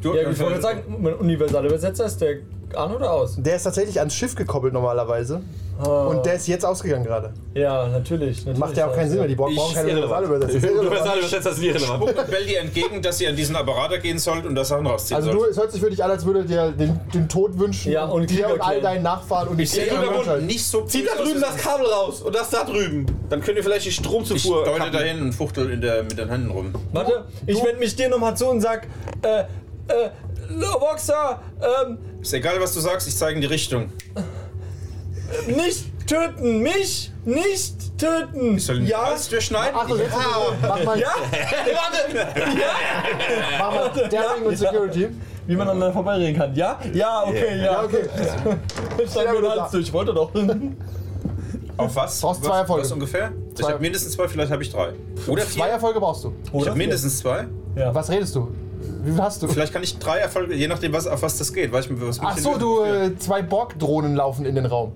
Du, 0.00 0.14
Ja, 0.14 0.22
ich 0.30 0.38
wollte 0.38 0.44
gerade 0.58 0.62
sagen, 0.62 0.96
mein 1.00 1.14
universaler 1.14 1.68
Übersetzer 1.68 2.06
ist 2.06 2.20
der 2.20 2.36
an 2.76 2.94
oder 2.94 3.12
aus? 3.12 3.36
Der 3.38 3.56
ist 3.56 3.62
tatsächlich 3.64 3.98
ans 3.98 4.14
Schiff 4.14 4.34
gekoppelt 4.34 4.72
normalerweise. 4.72 5.40
Oh. 5.80 6.08
Und 6.10 6.26
der 6.26 6.34
ist 6.34 6.48
jetzt 6.48 6.64
ausgegangen 6.64 7.04
gerade. 7.04 7.32
Ja, 7.54 7.86
natürlich. 7.86 8.38
natürlich 8.38 8.58
Macht 8.58 8.76
ja 8.76 8.88
auch 8.88 8.94
keinen 8.96 9.10
Sinn 9.10 9.20
mehr. 9.20 9.28
Die 9.28 9.36
Borg 9.36 9.52
Ich- 9.52 9.56
brauchen 9.56 9.74
keine. 9.76 9.92
Universalübersetzung. 9.92 10.78
Universalübersetzer 10.80 11.52
sind 11.52 11.64
irrelevant. 11.66 12.02
und 12.02 12.30
bell 12.30 12.46
dir 12.46 12.58
entgegen, 12.60 13.00
dass 13.00 13.20
ihr 13.20 13.28
an 13.28 13.36
diesen 13.36 13.54
Apparater 13.54 13.98
gehen 13.98 14.18
sollt 14.18 14.44
und 14.44 14.56
das 14.56 14.66
Sachen 14.68 14.88
rausziehen 14.88 15.16
Also 15.18 15.30
du, 15.30 15.44
es 15.44 15.56
hört 15.56 15.70
sich 15.70 15.80
für 15.80 15.88
dich 15.88 16.02
an, 16.02 16.10
als 16.10 16.26
würde 16.26 16.44
dir 16.44 16.72
den, 16.72 16.98
den 17.14 17.28
Tod 17.28 17.56
wünschen 17.60 17.92
Ja, 17.92 18.06
und 18.06 18.28
dir 18.28 18.52
und 18.52 18.60
all 18.60 18.80
deinen 18.80 19.04
Nachfahren 19.04 19.48
und 19.50 19.60
Ich 19.60 19.70
sehe 19.70 19.86
Menschheit. 19.92 20.42
nicht 20.42 20.66
so 20.66 20.80
Zieht 20.82 21.06
da 21.08 21.22
drüben 21.22 21.40
das 21.40 21.56
Kabel 21.56 21.86
raus 21.86 22.22
und 22.22 22.34
das 22.34 22.50
da 22.50 22.64
drüben. 22.64 23.06
Dann 23.30 23.40
könnt 23.40 23.56
ihr 23.56 23.62
vielleicht 23.62 23.84
die 23.84 23.90
Ich 23.90 23.94
Stromzufuhr. 23.96 24.64
deute 24.64 24.78
kappen. 24.78 24.92
dahin 24.94 25.22
und 25.22 25.32
fuchtel 25.32 25.70
in 25.70 25.80
der, 25.80 26.02
mit 26.02 26.18
den 26.18 26.28
Händen 26.28 26.50
rum. 26.50 26.74
Warte, 26.92 27.24
ich 27.46 27.62
wende 27.64 27.78
mich 27.78 27.94
dir 27.94 28.08
nochmal 28.08 28.36
zu 28.36 28.48
und 28.48 28.60
sag, 28.60 28.88
äh, 29.22 29.42
äh, 29.90 30.10
Boxer, 30.48 31.40
ähm, 31.86 31.98
Ist 32.20 32.32
egal, 32.32 32.60
was 32.60 32.74
du 32.74 32.80
sagst, 32.80 33.06
ich 33.08 33.16
zeige 33.16 33.34
in 33.36 33.40
die 33.40 33.46
Richtung. 33.46 33.90
nicht 35.46 35.84
töten, 36.06 36.60
mich 36.60 37.12
nicht 37.24 37.98
töten. 37.98 38.56
Ich 38.56 38.64
soll 38.64 38.76
den 38.78 38.86
ja, 38.86 39.06
Hals 39.06 39.28
durchschneiden? 39.28 39.78
Achtung, 39.78 39.98
jetzt 39.98 40.14
mach 40.62 40.84
mal, 40.84 40.98
ja, 40.98 41.08
warte, 41.74 42.28
mach 43.58 43.70
mal 43.74 44.08
Daring 44.08 44.44
und 44.44 44.56
Security. 44.56 45.08
wie 45.46 45.56
man 45.56 45.68
aneinander 45.68 45.92
vorbeireden 45.92 46.36
kann. 46.36 46.54
Ja, 46.54 46.78
ja, 46.94 47.24
okay, 47.26 47.58
ja. 47.58 47.64
Ja, 47.64 47.82
okay. 47.84 48.08
Ich 49.04 49.10
schneide 49.12 49.32
mir 49.32 49.42
den 49.42 49.50
Hals 49.50 49.70
durch, 49.70 49.86
ich 49.86 49.92
wollte 49.92 50.14
doch. 50.14 50.32
Auf 51.76 51.94
was? 51.94 52.20
Brauchst 52.20 52.40
was, 52.40 52.48
zwei 52.48 52.58
Erfolge. 52.58 52.82
Was 52.84 52.92
ungefähr? 52.92 53.32
Ich 53.50 53.54
Zwei. 53.56 53.72
habe 53.72 53.80
mindestens 53.80 54.12
zwei, 54.14 54.26
vielleicht 54.28 54.50
habe 54.50 54.62
ich 54.62 54.70
drei. 54.72 54.92
Oder 55.28 55.42
vier. 55.42 55.62
Zwei 55.62 55.68
Erfolge 55.68 56.00
brauchst 56.00 56.24
du. 56.24 56.32
ich 56.52 56.66
habe 56.66 56.76
mindestens 56.76 57.18
zwei. 57.18 57.46
Ja. 57.76 57.94
Was 57.94 58.10
redest 58.10 58.34
du? 58.34 58.48
Wie 59.02 59.12
viel 59.12 59.22
hast 59.22 59.42
du? 59.42 59.48
Vielleicht 59.48 59.72
kann 59.72 59.82
ich 59.82 59.98
drei 59.98 60.18
Erfolge, 60.18 60.54
je 60.54 60.68
nachdem, 60.68 60.92
was, 60.92 61.06
auf 61.06 61.22
was 61.22 61.38
das 61.38 61.52
geht. 61.52 61.72
Weiß 61.72 61.86
ich, 61.86 62.00
was 62.00 62.20
Ach 62.22 62.38
so, 62.38 62.56
du, 62.58 62.82
äh, 62.82 63.16
zwei 63.18 63.42
Borg-Drohnen 63.42 64.14
laufen 64.14 64.44
in 64.44 64.54
den 64.54 64.66
Raum. 64.66 64.92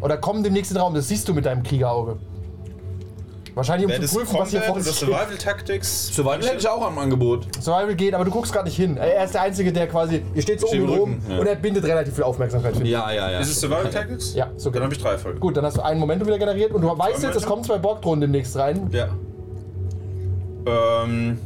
Oder 0.00 0.16
kommen 0.18 0.42
demnächst 0.42 0.70
in 0.70 0.76
den 0.76 0.82
Raum, 0.82 0.94
das 0.94 1.08
siehst 1.08 1.28
du 1.28 1.34
mit 1.34 1.46
deinem 1.46 1.62
Kriegerauge. 1.62 2.16
Wahrscheinlich 3.56 3.86
um 3.86 4.02
das 4.02 4.10
zu 4.10 4.18
prüfen, 4.18 4.38
was 4.38 4.50
hier 4.50 4.60
vor 4.60 4.74
Combat 4.74 4.84
geht. 4.84 4.94
Survival 4.94 5.36
Tactics? 5.38 6.08
Survival 6.08 6.42
hätte 6.42 6.58
ich 6.58 6.68
auch 6.68 6.86
am 6.86 6.98
Angebot. 6.98 7.46
Survival 7.58 7.94
geht, 7.94 8.12
aber 8.12 8.26
du 8.26 8.30
guckst 8.30 8.52
gerade 8.52 8.66
nicht 8.66 8.76
hin. 8.76 8.98
Er 8.98 9.24
ist 9.24 9.32
der 9.32 9.40
Einzige, 9.40 9.72
der 9.72 9.86
quasi, 9.86 10.22
ihr 10.34 10.42
steht 10.42 10.60
so 10.60 10.66
im 10.66 10.86
rum 10.86 11.22
ja. 11.26 11.38
und 11.38 11.46
er 11.46 11.54
bindet 11.54 11.84
relativ 11.84 12.14
viel 12.14 12.24
Aufmerksamkeit 12.24 12.76
für 12.76 12.82
dich. 12.82 12.92
Ja, 12.92 13.10
ja, 13.10 13.30
ja. 13.30 13.40
Ist 13.40 13.48
es 13.48 13.60
Survival 13.60 13.88
Tactics? 13.88 14.34
Ja, 14.34 14.50
so 14.56 14.64
Dann 14.64 14.74
genau. 14.74 14.84
habe 14.84 14.94
ich 14.94 15.00
drei 15.00 15.12
Erfolge. 15.12 15.40
Gut, 15.40 15.56
dann 15.56 15.64
hast 15.64 15.78
du 15.78 15.82
einen 15.82 15.98
Momentum 15.98 16.28
wieder 16.28 16.38
generiert 16.38 16.72
und 16.72 16.82
du 16.82 16.88
weißt 16.88 17.22
jetzt, 17.22 17.34
es 17.34 17.46
kommen 17.46 17.64
zwei 17.64 17.78
Borg-Drohnen 17.78 18.20
demnächst 18.20 18.56
rein. 18.56 18.90
Ja. 18.92 19.08
Ähm, 20.66 21.38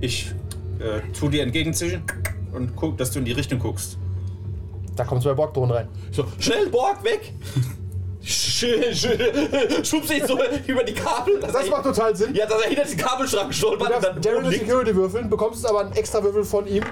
ich 0.00 0.32
äh, 0.80 1.00
tu 1.18 1.28
dir 1.28 1.42
entgegenzischen 1.42 2.02
und 2.52 2.74
guck, 2.76 2.96
dass 2.98 3.10
du 3.10 3.18
in 3.20 3.24
die 3.24 3.32
Richtung 3.32 3.58
guckst. 3.58 3.96
Da 4.96 5.04
kommen 5.04 5.20
zwei 5.20 5.34
Borg-Drohnen 5.34 5.70
rein. 5.70 5.88
So, 6.10 6.24
schnell, 6.38 6.68
Borg, 6.70 7.02
weg! 7.04 7.32
Schubst 8.28 10.10
dich 10.10 10.24
so 10.26 10.38
über 10.66 10.84
die 10.84 10.92
Kabel. 10.92 11.38
Das 11.40 11.54
er- 11.54 11.70
macht 11.70 11.84
total 11.84 12.14
Sinn. 12.16 12.34
Ja, 12.34 12.46
dass 12.46 12.60
er 12.62 12.68
hinter 12.68 12.84
den 12.84 12.96
Kabelschrank 12.98 13.48
Du 13.50 13.54
stolpert 13.56 13.92
und 14.16 14.24
darfst. 14.24 14.50
Security 14.58 14.94
würfeln, 14.94 15.30
bekommst 15.30 15.66
aber 15.68 15.80
einen 15.80 15.92
extra 15.92 16.22
Würfel 16.22 16.44
von 16.44 16.66
ihm. 16.66 16.82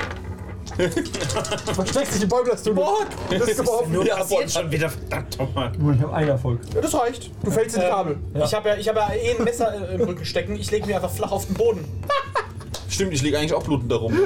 Versteckst 1.74 2.14
dich 2.16 2.22
im 2.22 2.28
Bäumen, 2.28 2.48
dass 2.50 2.62
du 2.62 2.74
Borg! 2.74 3.06
Das 3.30 3.48
ist 3.48 3.58
geworfen. 3.60 3.92
Nur 3.92 4.06
Ja, 4.06 4.22
Borg. 4.22 4.48
schon 4.50 4.70
wieder, 4.70 4.88
verdammt 4.90 5.38
nochmal. 5.38 5.72
Ich 5.74 6.02
habe 6.02 6.12
einen 6.14 6.28
Erfolg. 6.28 6.60
Ja, 6.74 6.80
das 6.80 6.94
reicht. 6.94 7.30
Du 7.42 7.50
fällst 7.50 7.76
in 7.76 7.82
die 7.82 7.88
Kabel. 7.88 8.18
Ich 8.34 8.54
habe 8.54 8.68
ja, 8.70 8.76
ich 8.76 8.88
hab 8.88 8.96
ja 8.96 9.10
eh 9.14 9.36
ein 9.36 9.44
Messer 9.44 9.90
äh, 9.90 9.94
im 9.94 10.02
Rücken 10.02 10.24
stecken. 10.24 10.56
Ich 10.56 10.70
lege 10.70 10.86
mir 10.86 10.96
einfach 10.96 11.10
flach 11.10 11.32
auf 11.32 11.46
den 11.46 11.54
Boden. 11.54 11.84
Stimmt, 12.96 13.12
ich 13.12 13.20
liege 13.20 13.38
eigentlich 13.38 13.52
auch 13.52 13.62
blutend 13.62 13.92
darum. 13.92 14.10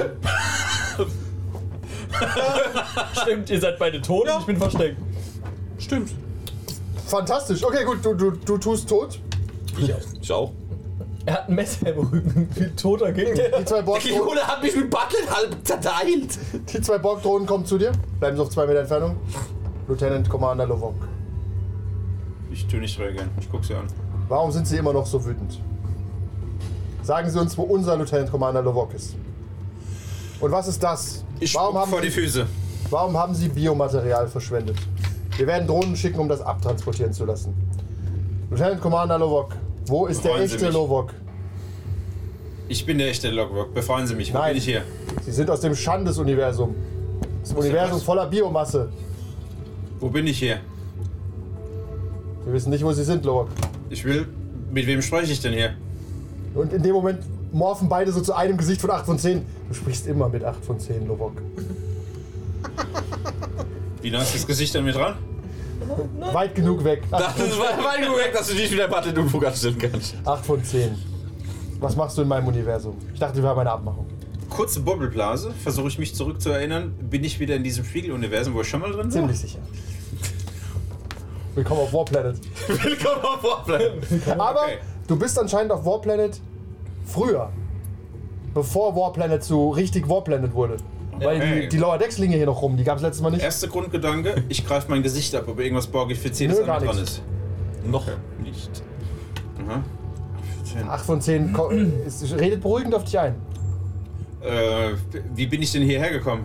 Stimmt, 3.21 3.49
ihr 3.49 3.59
seid 3.59 3.77
beide 3.77 4.01
tot 4.01 4.29
und 4.29 4.39
ich 4.39 4.45
bin 4.45 4.55
versteckt. 4.55 4.95
Stimmt. 5.77 6.13
Fantastisch. 7.05 7.65
Okay, 7.65 7.83
gut, 7.83 7.97
du, 8.01 8.13
du, 8.13 8.31
du 8.31 8.57
tust 8.57 8.87
tot. 8.87 9.19
Ich 9.77 10.31
auch. 10.31 10.53
Er 11.25 11.33
hat 11.33 11.49
ein 11.49 11.55
Messer 11.55 11.93
im 11.93 11.99
Rücken. 11.99 12.47
Wie 12.55 12.69
toter 12.69 13.11
Gegner. 13.11 13.59
Die 13.59 13.65
zwei 13.65 13.75
Der 13.75 13.83
Borg-Drohnen 13.83 14.47
hat 14.47 14.63
mich 14.63 14.73
mit 14.73 14.89
Butlet 14.89 15.29
halb 15.29 15.57
zerteilt. 15.67 16.39
die 16.73 16.81
zwei 16.81 16.97
Borg-Drohnen 16.97 17.45
kommen 17.45 17.65
zu 17.65 17.77
dir. 17.77 17.91
Bleiben 18.21 18.37
sie 18.37 18.41
auf 18.41 18.51
zwei 18.51 18.65
Meter 18.67 18.79
Entfernung. 18.79 19.17
Lieutenant 19.89 20.29
Commander 20.29 20.65
Lovok. 20.65 20.95
Ich 22.49 22.65
tu 22.67 22.77
nicht 22.77 22.97
reagieren. 22.97 23.31
Ich 23.37 23.51
guck 23.51 23.65
sie 23.65 23.75
an. 23.75 23.87
Warum 24.29 24.49
sind 24.49 24.65
Sie 24.65 24.77
immer 24.77 24.93
noch 24.93 25.05
so 25.05 25.25
wütend? 25.25 25.59
Sagen 27.03 27.29
Sie 27.29 27.39
uns, 27.39 27.57
wo 27.57 27.63
unser 27.63 27.97
Lieutenant 27.97 28.29
Commander 28.31 28.61
Lovok 28.61 28.93
ist. 28.93 29.15
Und 30.39 30.51
was 30.51 30.67
ist 30.67 30.81
das? 30.81 31.23
Ich 31.39 31.55
warum, 31.55 31.75
haben 31.77 31.89
vor 31.89 32.01
die 32.01 32.09
Sie, 32.09 32.21
Füße. 32.21 32.45
warum 32.89 33.17
haben 33.17 33.33
Sie 33.33 33.47
Biomaterial 33.49 34.27
verschwendet? 34.27 34.77
Wir 35.37 35.47
werden 35.47 35.67
Drohnen 35.67 35.95
schicken, 35.95 36.19
um 36.19 36.29
das 36.29 36.41
abtransportieren 36.41 37.13
zu 37.13 37.25
lassen. 37.25 37.53
Lieutenant 38.49 38.81
Commander 38.81 39.17
Lovok, 39.17 39.55
wo 39.87 40.05
ist 40.07 40.23
der 40.23 40.31
Befreien 40.31 40.47
Sie 40.49 40.55
echte. 40.55 40.69
Lovok? 40.69 41.13
Ich 42.67 42.85
bin 42.85 42.97
der 42.99 43.09
echte 43.09 43.29
Logwork. 43.29 43.73
Befreien 43.73 44.07
Sie 44.07 44.15
mich. 44.15 44.33
Wo 44.33 44.37
Nein. 44.37 44.49
bin 44.49 44.57
ich 44.59 44.63
hier? 44.65 44.83
Sie 45.25 45.31
sind 45.31 45.49
aus 45.49 45.59
dem 45.59 45.75
Schandes-Universum. 45.75 46.73
Das 47.41 47.51
Universum 47.53 47.97
was? 47.97 48.03
voller 48.03 48.27
Biomasse. 48.27 48.89
Wo 49.99 50.07
bin 50.09 50.25
ich 50.27 50.39
hier? 50.39 50.61
Wir 52.45 52.53
wissen 52.53 52.69
nicht, 52.69 52.85
wo 52.85 52.93
Sie 52.93 53.03
sind, 53.03 53.25
Lovok. 53.25 53.49
Ich 53.89 54.05
will. 54.05 54.25
Mit 54.71 54.87
wem 54.87 55.01
spreche 55.01 55.33
ich 55.33 55.41
denn 55.41 55.51
hier? 55.53 55.75
Und 56.53 56.73
in 56.73 56.83
dem 56.83 56.93
Moment 56.93 57.19
morphen 57.51 57.87
beide 57.87 58.11
so 58.11 58.21
zu 58.21 58.33
einem 58.33 58.57
Gesicht 58.57 58.81
von 58.81 58.91
8 58.91 59.05
von 59.05 59.17
10. 59.17 59.45
Du 59.69 59.73
sprichst 59.73 60.07
immer 60.07 60.29
mit 60.29 60.43
8 60.43 60.63
von 60.63 60.79
10, 60.79 61.07
Lovok. 61.07 61.33
Wie 64.01 64.11
nah 64.11 64.21
ist 64.21 64.35
das 64.35 64.47
Gesicht 64.47 64.75
an 64.75 64.83
mir 64.83 64.93
dran? 64.93 65.15
Weit 66.33 66.55
genug 66.55 66.83
weg. 66.83 67.03
Das 67.09 67.37
ist 67.37 67.57
weit 67.59 68.01
genug 68.01 68.17
weg, 68.17 68.33
dass 68.33 68.47
du 68.47 68.53
dich 68.55 68.69
mit 68.69 68.79
der 68.79 68.87
Butlet 68.87 69.17
Unfug 69.17 69.45
anstellen 69.45 69.77
kannst. 69.77 70.15
8 70.25 70.45
von 70.45 70.63
10. 70.63 70.95
Was 71.79 71.95
machst 71.95 72.17
du 72.17 72.21
in 72.21 72.27
meinem 72.27 72.47
Universum? 72.47 72.95
Ich 73.13 73.19
dachte, 73.19 73.41
wir 73.41 73.49
haben 73.49 73.59
eine 73.59 73.71
Abmachung. 73.71 74.05
Kurze 74.49 74.81
Bobbelblase. 74.81 75.51
Versuche 75.63 75.87
ich 75.87 75.97
mich 75.97 76.13
zurückzuerinnern. 76.13 76.93
Bin 77.09 77.23
ich 77.23 77.39
wieder 77.39 77.55
in 77.55 77.63
diesem 77.63 77.85
Spiegeluniversum, 77.85 78.53
wo 78.53 78.61
ich 78.61 78.69
schon 78.69 78.81
mal 78.81 78.91
drin 78.91 79.05
war? 79.05 79.09
Ziemlich 79.09 79.39
sicher. 79.39 79.59
Willkommen 81.55 81.81
auf 81.81 81.93
Warplanet. 81.93 82.37
Willkommen 82.67 83.21
auf 83.23 83.43
Warplanet. 83.43 84.03
Aber 84.37 84.63
Okay. 84.65 84.77
Du 85.07 85.15
bist 85.17 85.37
anscheinend 85.39 85.71
auf 85.71 85.85
Warplanet 85.85 86.39
früher. 87.05 87.49
Bevor 88.53 88.95
Warplanet 88.95 89.43
zu 89.43 89.69
richtig 89.69 90.07
Warplanet 90.09 90.53
wurde. 90.53 90.77
Weil 91.19 91.37
Okay. 91.37 91.61
die, 91.61 91.69
die 91.69 91.77
Lower 91.77 91.97
Decks 91.97 92.17
liegen 92.17 92.33
hier 92.33 92.45
noch 92.45 92.61
rum. 92.61 92.75
Die 92.77 92.83
gab 92.83 92.97
es 92.97 93.03
letztes 93.03 93.21
Mal 93.21 93.29
nicht. 93.31 93.43
Erster 93.43 93.67
Grundgedanke, 93.67 94.43
ich 94.49 94.65
greife 94.65 94.89
mein 94.89 95.03
Gesicht 95.03 95.33
ab, 95.35 95.43
ob 95.47 95.59
irgendwas 95.59 95.87
borgifiziertes 95.87 96.57
Nö, 96.57 96.63
an 96.63 96.67
gar 96.67 96.79
mir 96.79 96.87
dran 96.87 96.95
nichts. 96.97 97.11
ist. 97.11 97.21
Noch. 97.89 98.05
Nicht. 98.43 98.83
Aha. 99.67 99.81
14. 100.63 100.89
8 100.89 101.05
von 101.05 101.21
10 101.21 101.53
ko- 101.53 101.71
es 102.07 102.33
redet 102.37 102.61
beruhigend 102.61 102.95
auf 102.95 103.03
dich 103.03 103.17
ein. 103.19 103.35
Äh, 104.41 104.93
wie 105.35 105.45
bin 105.45 105.61
ich 105.61 105.71
denn 105.71 105.83
hierher 105.83 106.09
gekommen? 106.11 106.43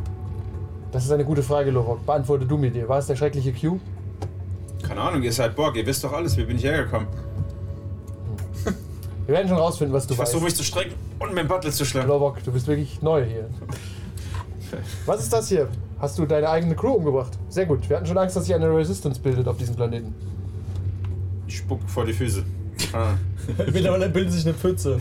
Das 0.92 1.04
ist 1.04 1.10
eine 1.10 1.24
gute 1.24 1.42
Frage, 1.42 1.70
Lorok. 1.70 2.04
Beantworte 2.04 2.44
du 2.44 2.56
mir 2.58 2.70
dir. 2.70 2.88
War 2.88 2.98
es 2.98 3.06
der 3.06 3.16
schreckliche 3.16 3.52
Q? 3.52 3.78
Keine 4.86 5.00
Ahnung, 5.00 5.22
ihr 5.22 5.32
seid 5.32 5.56
Borg, 5.56 5.76
ihr 5.76 5.86
wisst 5.86 6.04
doch 6.04 6.12
alles. 6.12 6.36
Wie 6.36 6.44
bin 6.44 6.56
ich 6.56 6.64
hergekommen? 6.64 7.08
Wir 9.26 9.34
werden 9.34 9.48
schon 9.48 9.58
rausfinden, 9.58 9.92
was 9.94 10.06
du 10.06 10.14
Ich 10.14 10.18
weißt. 10.20 10.30
versuche 10.30 10.44
mich 10.46 10.56
zu 10.56 10.62
strecken 10.64 10.94
und 11.18 11.30
mit 11.34 11.38
dem 11.44 11.48
Butler 11.48 11.70
zu 11.72 11.84
schlagen. 11.84 12.08
Lorok, 12.08 12.42
du 12.44 12.52
bist 12.52 12.66
wirklich 12.68 13.02
neu 13.02 13.24
hier. 13.24 13.48
Was 15.04 15.20
ist 15.22 15.32
das 15.32 15.48
hier? 15.48 15.68
Hast 15.98 16.18
du 16.18 16.26
deine 16.26 16.48
eigene 16.48 16.74
Crew 16.76 16.92
umgebracht? 16.92 17.32
Sehr 17.48 17.66
gut. 17.66 17.88
Wir 17.88 17.96
hatten 17.96 18.06
schon 18.06 18.18
Angst, 18.18 18.36
dass 18.36 18.44
sich 18.44 18.54
eine 18.54 18.68
Resistance 18.74 19.20
bildet 19.20 19.48
auf 19.48 19.56
diesem 19.56 19.74
Planeten. 19.74 20.14
Ich 21.48 21.58
spuck 21.58 21.80
vor 21.88 22.04
die 22.04 22.12
Füße. 22.12 22.42
Ah. 22.92 23.14
Mittlerweile 23.72 24.08
bildet 24.08 24.32
sich 24.32 24.44
eine 24.44 24.54
Pfütze. 24.54 24.98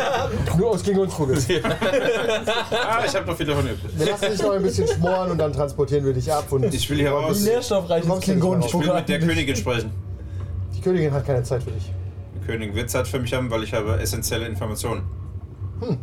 Nur 0.56 0.70
aus 0.70 0.82
Klingonsvogels. 0.82 1.46
ah, 1.62 3.02
ich 3.04 3.14
hab 3.14 3.26
noch 3.26 3.36
viel 3.36 3.46
davon 3.46 3.64
übrig. 3.66 3.90
Wir 3.96 4.06
lassen 4.06 4.30
dich 4.30 4.42
noch 4.42 4.52
ein 4.52 4.62
bisschen 4.62 4.88
schmoren 4.88 5.30
und 5.32 5.38
dann 5.38 5.52
transportieren 5.52 6.04
wir 6.06 6.12
dich 6.14 6.32
ab. 6.32 6.50
Und 6.50 6.72
Ich 6.72 6.88
will 6.88 6.98
hier 6.98 7.10
raus. 7.10 7.40
Wie 7.44 7.48
nährstoffreich 7.50 8.02
Du 8.02 8.06
ist 8.06 8.08
kommst 8.12 8.26
ja 8.28 8.34
nicht 8.34 8.42
Klingonisch 8.42 8.66
Ich 8.66 8.74
will 8.80 8.94
mit 8.94 9.08
der 9.08 9.18
Königin 9.20 9.56
sprechen. 9.56 9.90
die 10.74 10.80
Königin 10.80 11.12
hat 11.12 11.26
keine 11.26 11.42
Zeit 11.42 11.62
für 11.62 11.72
dich. 11.72 11.92
Königin 12.46 12.74
wird 12.74 12.90
Zeit 12.90 13.06
für 13.08 13.18
mich 13.18 13.32
haben, 13.34 13.50
weil 13.50 13.62
ich 13.64 13.72
habe 13.72 13.98
essentielle 14.00 14.46
Informationen 14.46 15.02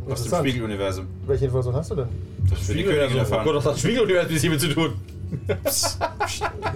aus 0.09 0.23
dem. 0.23 0.39
Spiegeluniversum. 0.39 1.07
Welche 1.25 1.45
Information 1.45 1.75
hast 1.75 1.91
du 1.91 1.95
denn? 1.95 2.07
Das 2.49 2.67
Königin 2.67 3.25
Oh. 3.31 3.43
Gott, 3.43 3.55
das 3.55 3.65
hat 3.65 3.79
Spiegeluniversum 3.79 4.35
hiermit 4.37 4.61
zu 4.61 4.73
tun. 4.73 4.93
Das 5.47 5.83
ist 5.85 5.99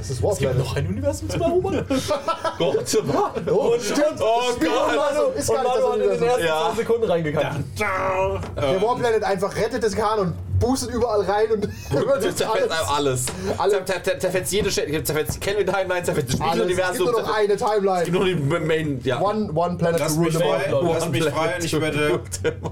Gibt 0.08 0.24
Warplanet. 0.24 0.58
noch 0.58 0.76
ein 0.76 0.88
Universum 0.88 1.30
zu 1.30 1.38
erobern? 1.38 1.86
Gott, 2.58 2.78
Oh, 2.78 2.82
stimmt. 2.86 4.20
Oh 4.20 4.52
Gott! 4.60 4.96
Manu 4.96 5.30
ist 5.36 5.50
Und 5.50 5.56
gar 5.56 5.64
nicht 5.64 5.76
das 5.76 5.82
Manu 5.82 5.88
hat 5.88 5.96
in 5.96 6.00
den 6.02 6.10
Universum. 6.10 6.28
ersten 6.28 6.46
Ja. 6.46 6.68
10 6.70 6.78
Sekunden 6.78 7.04
reingekackt. 7.12 7.56
Der 7.80 8.82
Warplanet 8.82 9.24
einfach 9.24 9.56
rettet 9.56 9.84
das 9.84 9.96
Kahn 9.96 10.20
und 10.20 10.34
boostet 10.60 10.92
überall 10.92 11.22
rein 11.22 11.52
und 11.52 11.66
übernimmt 11.92 12.38
Zerfetzt 12.38 12.72
alles. 12.72 12.88
alles. 12.90 13.26
Alle- 13.58 13.78
Zer- 13.86 14.04
zer- 14.04 14.20
Zerfetzt 14.20 14.52
jede 14.52 14.72
Stelle. 14.72 15.04
Zerfetzt 15.04 15.42
Kelvin 15.42 15.66
Timeline, 15.68 16.04
zerfetzt 16.04 16.34
das 16.34 16.42
alles. 16.42 16.72
Es 16.78 16.98
gibt 16.98 17.00
nur 17.00 17.22
noch 17.22 17.36
eine 17.36 17.56
Timeline. 17.58 18.10
Nur 18.12 18.26
die 18.26 18.36
Main. 18.36 19.00
Ja. 19.04 19.20
One, 19.22 19.52
one 19.54 19.78
planet 19.78 20.00
Lass 20.02 20.16
to 20.16 20.22
rule 20.22 20.32
all. 20.44 20.60
frei, 20.60 20.94
lass 20.94 21.10
mich 21.10 21.24
frei 21.26 21.56
und 21.56 21.64
ich 21.66 21.82
werde 21.82 22.20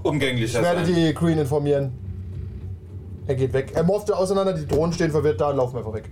umgänglicher 0.04 0.60
Ich 0.60 0.66
werde 0.66 0.86
sein. 0.86 0.96
die 0.96 1.14
Queen 1.14 1.38
informieren. 1.40 1.92
Er 3.30 3.36
geht 3.36 3.54
weg. 3.54 3.72
Er 3.76 3.84
morpht 3.84 4.12
auseinander, 4.12 4.54
die 4.54 4.66
Drohnen 4.68 4.92
stehen 4.92 5.12
verwirrt 5.12 5.40
da 5.40 5.52
und 5.52 5.58
laufen 5.58 5.78
einfach 5.78 5.94
weg. 5.94 6.10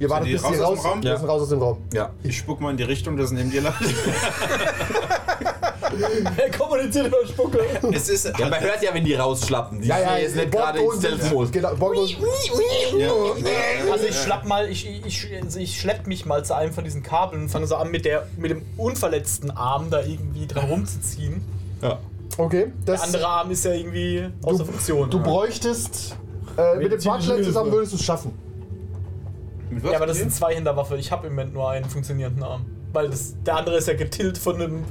Ihr 0.00 0.10
wartet 0.10 0.28
die 0.28 0.32
bis 0.32 0.42
raus 0.44 0.52
die 0.52 0.60
aus 0.60 0.68
dem 0.74 0.76
raus, 0.78 0.84
Raum? 0.84 1.02
Wir 1.04 1.16
sind 1.16 1.28
raus 1.28 1.42
aus 1.42 1.48
dem 1.48 1.58
Raum. 1.60 1.78
ja. 1.94 2.10
Ich 2.24 2.38
spuck 2.38 2.60
mal 2.60 2.72
in 2.72 2.76
die 2.76 2.82
Richtung, 2.82 3.16
das 3.16 3.30
neben 3.30 3.50
dir 3.52 3.62
landet. 3.62 3.88
Er 6.36 6.50
kommuniziert 6.50 7.06
über 7.08 7.26
Spucke. 7.26 7.58
Es 7.92 8.08
ist. 8.08 8.26
Ja, 8.38 8.48
man 8.48 8.60
hört 8.60 8.82
ja, 8.82 8.92
wenn 8.94 9.04
die 9.04 9.14
rausschlappen. 9.14 9.80
Die 9.80 9.88
Ja, 9.88 9.98
ja, 9.98 10.16
ist 10.16 10.36
nicht 10.36 10.52
gerade 10.52 10.78
in 10.80 10.90
sind- 10.92 11.00
Stealth-Modus. 11.18 11.50
Genau, 11.50 11.72
Ja. 12.98 13.10
Also 13.90 14.06
ich 14.06 14.14
schlapp 14.16 14.44
mal, 14.44 14.68
ich, 14.68 14.86
ich, 14.88 15.28
ich 15.56 15.80
schlepp 15.80 16.06
mich 16.06 16.26
mal 16.26 16.44
zu 16.44 16.54
einem 16.54 16.72
von 16.72 16.84
diesen 16.84 17.02
Kabeln 17.02 17.42
und 17.42 17.48
fange 17.48 17.66
so 17.66 17.76
an 17.76 17.90
mit, 17.90 18.04
der, 18.04 18.26
mit 18.36 18.50
dem 18.50 18.62
unverletzten 18.76 19.50
Arm 19.50 19.90
da 19.90 20.02
irgendwie 20.02 20.46
dran 20.46 20.66
rumzuziehen. 20.66 21.42
Ja. 21.82 21.98
Okay, 22.36 22.72
das, 22.84 23.00
Der 23.00 23.08
andere 23.08 23.26
Arm 23.26 23.50
ist 23.50 23.64
ja 23.64 23.72
irgendwie 23.72 24.28
außer 24.42 24.64
Funktion. 24.64 25.10
du 25.10 25.20
bräuchtest. 25.20 26.16
Äh, 26.56 26.76
mit 26.78 26.92
dem 26.92 27.00
Hilfe. 27.00 27.42
zusammen 27.42 27.72
würdest 27.72 27.92
du 27.92 27.96
es 27.96 28.02
schaffen. 28.02 28.32
Mit 29.70 29.84
was 29.84 29.92
ja, 29.92 29.98
aber 29.98 30.06
das 30.06 30.18
sind 30.18 30.32
zwei 30.32 30.54
Hinterwaffe. 30.54 30.96
Ich 30.96 31.12
habe 31.12 31.26
im 31.26 31.34
Moment 31.34 31.54
nur 31.54 31.70
einen 31.70 31.84
funktionierenden 31.84 32.42
Arm. 32.42 32.66
Weil 32.92 33.10
das, 33.10 33.34
der 33.44 33.56
andere 33.56 33.76
ist 33.76 33.86
ja 33.86 33.94
getillt 33.94 34.38
von 34.38 34.54
einem 34.56 34.82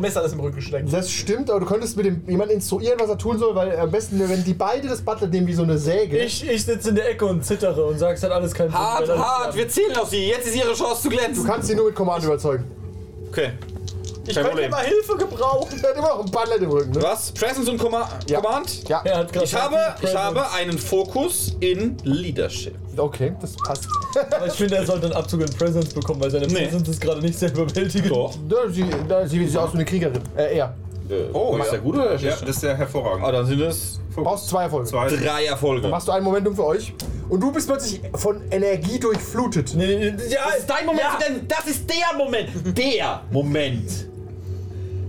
Messer, 0.00 0.22
das 0.22 0.32
im 0.32 0.40
Rücken 0.40 0.60
steckt. 0.60 0.92
Das 0.92 1.10
stimmt, 1.10 1.50
aber 1.50 1.60
du 1.60 1.66
könntest 1.66 1.96
mit 1.96 2.04
dem 2.04 2.28
jemanden 2.28 2.54
instruieren, 2.54 2.98
was 2.98 3.08
er 3.08 3.16
tun 3.16 3.38
soll, 3.38 3.54
weil 3.54 3.78
am 3.78 3.92
besten, 3.92 4.18
wenn 4.28 4.42
die 4.42 4.54
beide 4.54 4.88
das 4.88 5.00
Butler 5.02 5.28
nehmen 5.28 5.46
wie 5.46 5.54
so 5.54 5.62
eine 5.62 5.78
Säge. 5.78 6.18
Ich, 6.18 6.46
ich 6.48 6.64
sitze 6.64 6.88
in 6.88 6.96
der 6.96 7.10
Ecke 7.10 7.26
und 7.26 7.44
zittere 7.44 7.84
und 7.84 7.98
sage, 7.98 8.14
es 8.14 8.22
hat 8.24 8.32
alles 8.32 8.52
keinen 8.52 8.70
Sinn. 8.70 8.78
Hart, 8.78 9.08
hart, 9.08 9.54
wir 9.56 9.68
zählen 9.68 9.96
auf 9.96 10.08
sie. 10.08 10.26
Jetzt 10.26 10.48
ist 10.48 10.56
ihre 10.56 10.74
Chance 10.74 11.02
zu 11.02 11.08
du 11.08 11.16
glänzen. 11.16 11.44
kannst 11.46 11.68
sie 11.68 11.76
nur 11.76 11.86
mit 11.86 11.94
Command 11.94 12.24
überzeugen. 12.24 12.64
Okay. 13.28 13.52
Ich 14.26 14.34
Kein 14.34 14.44
könnte 14.44 14.50
Problem. 14.50 14.70
mal 14.70 14.84
Hilfe 14.84 15.16
gebrauchen. 15.16 15.80
Der 15.82 15.90
hat 15.90 15.96
immer 15.98 16.08
noch 16.08 16.20
ein 16.24 16.30
Butler 16.30 16.56
im 16.56 16.70
Rücken, 16.70 16.90
ne? 16.92 17.02
Was? 17.02 17.32
Presence 17.32 17.68
und 17.68 17.78
Comma 17.78 18.08
Ja. 18.28 18.40
Command? 18.40 18.88
Ja, 18.88 19.02
Er 19.04 19.18
hat 19.18 19.32
gerade 19.32 19.44
Ich 19.44 19.54
habe, 19.54 19.76
ich 20.02 20.14
habe 20.14 20.50
einen 20.52 20.78
Fokus 20.78 21.56
in 21.60 21.96
Leadership. 22.04 22.74
okay, 22.96 23.34
das 23.40 23.54
passt. 23.56 23.86
Aber 24.30 24.46
ich 24.46 24.52
finde, 24.54 24.76
er 24.76 24.86
sollte 24.86 25.06
einen 25.06 25.14
Abzug 25.14 25.40
in 25.42 25.50
Presence 25.50 25.92
bekommen, 25.92 26.20
weil 26.22 26.30
seine 26.30 26.46
Nee. 26.46 26.64
Presence 26.64 26.88
ist 26.88 27.00
gerade 27.00 27.20
nicht 27.20 27.38
sehr 27.38 27.50
überwältigend. 27.52 28.10
Doch. 28.10 28.34
Ja, 28.50 28.68
sie, 28.70 28.84
da, 29.08 29.26
sie 29.26 29.46
sieht 29.46 29.56
aus 29.58 29.70
wie 29.72 29.76
eine 29.76 29.84
Kriegerin. 29.84 30.20
Äh, 30.36 30.56
er. 30.58 30.74
Oh, 31.34 31.56
ist 31.58 31.66
ja. 31.66 31.70
der 31.72 31.80
gut 31.80 31.96
oder 31.96 32.12
Ja, 32.12 32.18
schlecht? 32.18 32.42
das 32.42 32.48
ist 32.48 32.62
der 32.62 32.76
hervorragend. 32.78 33.26
Ah, 33.26 33.30
dann 33.32 33.44
sind 33.44 33.60
es 33.60 34.00
Du 34.16 34.22
brauchst 34.22 34.48
zwei 34.48 34.62
Erfolge. 34.62 34.88
Zwei. 34.88 35.08
drei 35.08 35.44
Erfolge. 35.44 35.88
Machst 35.88 36.08
du 36.08 36.12
ein 36.12 36.22
Momentum 36.22 36.54
für 36.56 36.64
euch. 36.64 36.94
Und 37.28 37.40
du 37.40 37.52
bist 37.52 37.66
plötzlich 37.68 38.00
von 38.14 38.40
Energie 38.50 38.98
durchflutet. 39.00 39.74
Nee, 39.74 39.86
nee, 39.86 39.96
nee, 39.96 40.22
ja, 40.32 40.38
Das 40.46 40.58
ist 40.60 40.70
dein 40.70 40.86
Moment, 40.86 41.04
denn 41.26 41.46
das 41.48 41.66
ist 41.66 41.90
der 41.90 42.16
Moment. 42.16 42.48
Der 42.78 43.22
Moment. 43.30 44.08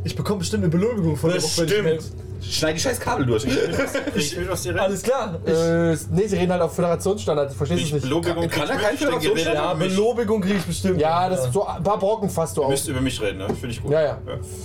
Ich 0.06 0.16
bekomme 0.16 0.40
bestimmt 0.40 0.64
eine 0.64 0.72
Belobigung 0.72 1.18
von 1.18 1.30
der 1.32 1.40
Das 1.42 1.58
Woche, 1.58 1.68
wenn 1.84 1.96
ich 1.98 2.02
stimmt. 2.02 2.22
Schneid 2.48 2.76
die 2.76 2.80
scheiß 2.80 3.00
Kabel 3.00 3.26
durch. 3.26 3.44
Ich 4.16 4.38
will 4.38 4.48
was 4.48 4.62
direkt. 4.62 4.80
Alles 4.80 5.02
klar. 5.02 5.40
Ich, 5.44 5.52
Äh, 5.52 5.98
nee, 6.12 6.28
sie 6.28 6.36
reden 6.38 6.52
halt 6.52 6.62
auf 6.62 6.76
Föderationsstandard. 6.76 7.52
Verstehst 7.54 7.82
du 7.82 7.84
Ich 7.86 7.90
es 7.90 7.94
nicht? 7.96 8.04
Belobigung 8.04 8.48
Kann 8.48 8.70
er 8.70 8.76
kriegt 8.76 8.82
kein 8.82 8.92
mit, 8.92 8.94
ich 8.94 9.00
denke, 9.00 9.16
Föderationsstandard? 9.22 9.80
ja. 9.82 9.88
Belobigung 9.88 10.42
kriege 10.42 10.56
ich 10.58 10.64
bestimmt. 10.66 11.02
Ja, 11.02 11.28
das 11.28 11.52
so 11.52 11.66
ein 11.66 11.82
paar 11.84 11.98
Brocken 11.98 12.30
fasst 12.30 12.56
du 12.56 12.62
Ihr 12.62 12.66
auf. 12.66 12.72
müsst 12.72 12.88
über 12.88 13.02
mich 13.02 13.20
reden, 13.20 13.40
ne? 13.40 13.48
Finde 13.48 13.70
ich 13.70 13.82
gut. 13.82 13.92
Ja, 13.92 14.02
ja. 14.04 14.18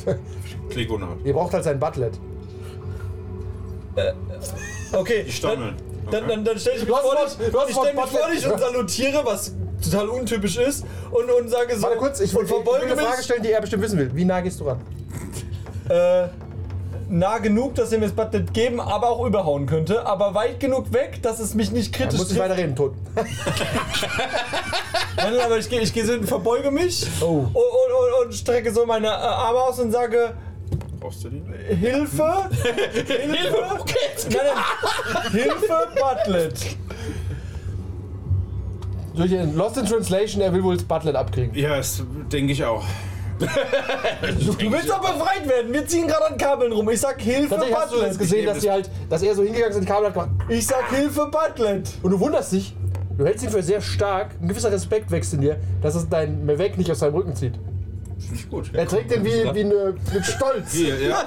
Klick 0.70 0.90
ohne 0.92 1.08
Ihr 1.24 1.32
braucht 1.32 1.54
halt 1.54 1.64
sein 1.64 1.78
Butlet. 1.80 2.12
Okay, 4.92 5.24
Die 5.26 5.32
stammeln. 5.32 5.74
Dann, 6.10 6.26
dann, 6.28 6.44
dann 6.44 6.58
stell 6.58 6.74
ich 6.76 6.84
mich 6.84 6.92
hast 6.94 7.02
vor 7.02 7.12
Wort- 7.14 7.38
dich, 7.40 7.50
du 7.50 7.60
hast 7.60 7.70
ich 7.70 7.76
stell 7.76 7.94
mich 7.94 8.04
vor 8.04 8.30
dich 8.30 8.46
und 8.52 8.58
salutiere, 8.60 9.20
was 9.24 9.54
total 9.80 10.08
untypisch 10.08 10.56
ist, 10.56 10.84
und, 11.10 11.30
und 11.30 11.48
sage 11.48 11.76
so. 11.76 11.82
Warte 11.82 11.96
kurz, 11.98 12.20
ich 12.20 12.32
will, 12.32 12.40
und 12.40 12.46
ich 12.46 12.50
will 12.52 12.62
verbeuge 12.62 12.92
eine 12.92 12.96
Frage 13.00 13.22
stellen, 13.22 13.42
die 13.42 13.52
er 13.52 13.60
bestimmt 13.60 13.82
wissen 13.82 13.98
will. 13.98 14.10
Wie 14.14 14.24
nah 14.24 14.40
gehst 14.40 14.60
du 14.60 14.64
ran? 14.64 14.80
äh, 15.88 16.28
nah 17.08 17.38
genug, 17.38 17.74
dass 17.74 17.90
er 17.92 17.98
mir 17.98 18.06
das 18.06 18.14
Butlet 18.14 18.54
geben, 18.54 18.80
aber 18.80 19.10
auch 19.10 19.26
überhauen 19.26 19.66
könnte, 19.66 20.06
aber 20.06 20.34
weit 20.34 20.60
genug 20.60 20.92
weg, 20.92 21.20
dass 21.22 21.40
es 21.40 21.54
mich 21.54 21.72
nicht 21.72 21.92
kritisch 21.92 22.18
musst 22.18 22.30
nicht 22.30 22.40
weiter 22.40 22.56
reden, 22.56 22.76
tot. 22.76 22.94
Nein, 25.16 25.34
nein, 25.34 25.44
aber 25.44 25.58
ich 25.58 25.68
gehe 25.68 25.80
ich 25.80 25.92
so, 25.92 26.22
verbeuge 26.22 26.70
mich 26.70 27.06
Oh. 27.20 27.26
und, 27.26 27.46
und, 27.46 27.52
und, 27.52 28.26
und 28.26 28.34
strecke 28.34 28.72
so 28.72 28.86
meine 28.86 29.08
äh, 29.08 29.10
Arme 29.10 29.58
aus 29.58 29.78
und 29.78 29.90
sage 29.90 30.34
Brauchst 31.00 31.24
du 31.24 31.30
die? 31.30 31.40
Hilfe! 31.74 32.48
Hilfe! 32.52 33.78
Hilfe, 35.32 35.88
Butlet! 35.98 36.76
Durch 39.14 39.30
den 39.30 39.56
Lost 39.56 39.76
in 39.76 39.86
Translation, 39.86 40.40
er 40.40 40.52
will 40.52 40.62
wohl 40.62 40.76
das 40.76 40.84
Butlet 40.84 41.16
abkriegen. 41.16 41.54
Ja, 41.54 41.76
das 41.76 42.02
denke 42.32 42.52
ich 42.52 42.64
auch. 42.64 42.84
Du, 43.40 44.52
du 44.52 44.70
willst 44.70 44.88
doch 44.90 45.00
befreit 45.00 45.48
werden! 45.48 45.72
Wir 45.72 45.86
ziehen 45.86 46.06
gerade 46.06 46.26
an 46.26 46.36
Kabeln 46.36 46.72
rum. 46.72 46.88
Ich 46.90 47.00
sag 47.00 47.20
Hilfe, 47.22 47.48
Tatsächlich 47.48 47.76
hast 47.76 47.92
du 47.92 47.96
jetzt 47.96 48.02
Butlet! 48.02 48.18
gesehen, 48.18 48.46
dass, 48.46 48.58
die 48.58 48.70
halt, 48.70 48.90
dass 49.08 49.22
er 49.22 49.34
so 49.34 49.42
hingegangen 49.42 49.72
ist 49.72 49.78
und 49.78 49.86
Kabel 49.86 50.06
hat 50.06 50.12
gemacht. 50.12 50.30
Ich 50.50 50.66
sag 50.66 50.90
Hilfe, 50.94 51.30
Butlet! 51.30 51.90
Und 52.02 52.10
du 52.10 52.20
wunderst 52.20 52.52
dich, 52.52 52.74
du 53.16 53.24
hältst 53.24 53.42
ihn 53.42 53.50
für 53.50 53.62
sehr 53.62 53.80
stark, 53.80 54.32
ein 54.42 54.48
gewisser 54.48 54.70
Respekt 54.70 55.10
wächst 55.10 55.32
in 55.32 55.40
dir, 55.40 55.56
dass 55.80 55.94
es 55.94 56.06
dein 56.08 56.44
Mewek 56.44 56.76
nicht 56.76 56.90
aus 56.90 56.98
seinem 56.98 57.14
Rücken 57.14 57.34
zieht. 57.34 57.54
Finde 58.18 58.34
ich 58.34 58.50
gut. 58.50 58.70
Er 58.74 58.86
trägt 58.86 59.10
den 59.10 59.24
wie, 59.24 59.30
wie 59.30 59.60
eine, 59.60 59.94
mit 60.12 60.26
Stolz, 60.26 60.74
wie 60.74 60.84
Hier, 60.84 61.00
ja. 61.00 61.24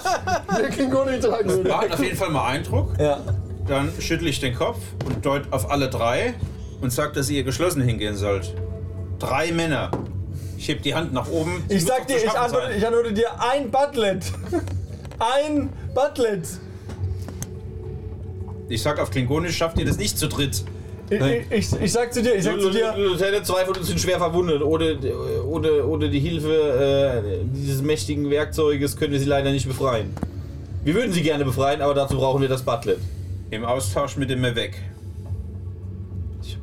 der 0.58 0.80
ihn 0.80 1.22
tragen 1.22 1.50
würde. 1.50 1.69
Macht 1.69 1.93
auf 1.93 2.04
jeden 2.04 2.15
Fall 2.17 2.30
mal 2.30 2.46
Eindruck. 2.46 2.93
Ja. 3.00 3.19
Dann 3.67 3.91
schüttle 4.00 4.30
ich 4.30 4.39
den 4.39 4.54
Kopf 4.54 4.78
und 5.06 5.26
deut 5.26 5.52
auf 5.52 5.72
alle 5.72 5.89
drei 5.89 6.36
und 6.84 6.91
sag, 6.91 7.13
dass 7.13 7.30
ihr 7.30 7.43
geschlossen 7.43 7.82
hingehen 7.82 8.15
sollt. 8.15 8.54
Drei 9.17 9.52
Männer. 9.54 9.89
Ich 10.58 10.67
heb 10.67 10.82
die 10.84 10.93
Hand 10.93 11.13
nach 11.13 11.30
oben. 11.30 11.63
Sie 11.69 11.78
Ich 11.78 11.86
sag 11.86 12.08
dir, 12.08 12.17
ich 12.17 12.30
antworte, 12.30 12.74
ich 12.78 12.86
antworte 12.86 13.13
dir 13.13 13.28
ein 13.39 13.72
Butlet! 13.72 14.24
Ein 15.17 15.69
Butlet! 15.96 16.46
Ich 18.67 18.82
sag 18.82 19.00
auf 19.00 19.12
Klingonisch, 19.12 19.56
schafft 19.56 19.80
ihr 19.80 19.86
das 19.86 19.98
nicht 19.98 20.17
zu 20.17 20.28
dritt. 20.28 20.63
Ich, 21.10 21.22
ich, 21.22 21.52
ich, 21.52 21.82
ich 21.82 21.91
sag 21.91 22.13
zu 22.13 22.22
dir, 22.22 22.36
ich 22.36 22.43
sag 22.43 22.60
zu 22.60 22.69
dir. 22.69 22.93
Lieutenant, 22.98 23.46
zwei 23.46 23.65
von 23.65 23.76
uns 23.78 23.88
sind 23.88 24.00
schwer 24.00 24.17
verwundet. 24.17 24.62
Ohne, 24.62 24.98
ohne, 25.46 25.86
ohne 25.86 26.10
die 26.10 26.19
Hilfe 26.19 27.24
äh, 27.24 27.46
dieses 27.46 27.82
mächtigen 27.82 28.30
Werkzeuges 28.30 28.98
können 28.98 29.13
wir 29.13 29.19
sie 29.19 29.26
leider 29.26 29.52
nicht 29.52 29.67
befreien. 29.67 30.13
Wir 30.84 30.96
würden 30.96 31.13
sie 31.13 31.22
gerne 31.22 31.46
befreien, 31.46 31.82
aber 31.82 31.93
dazu 31.93 32.17
brauchen 32.17 32.41
wir 32.41 32.50
das 32.50 32.63
Butlet. 32.63 33.00
Im 33.52 33.63
Austausch 33.63 34.17
mit 34.17 34.30
dem 34.30 34.41
Mewek. 34.41 34.74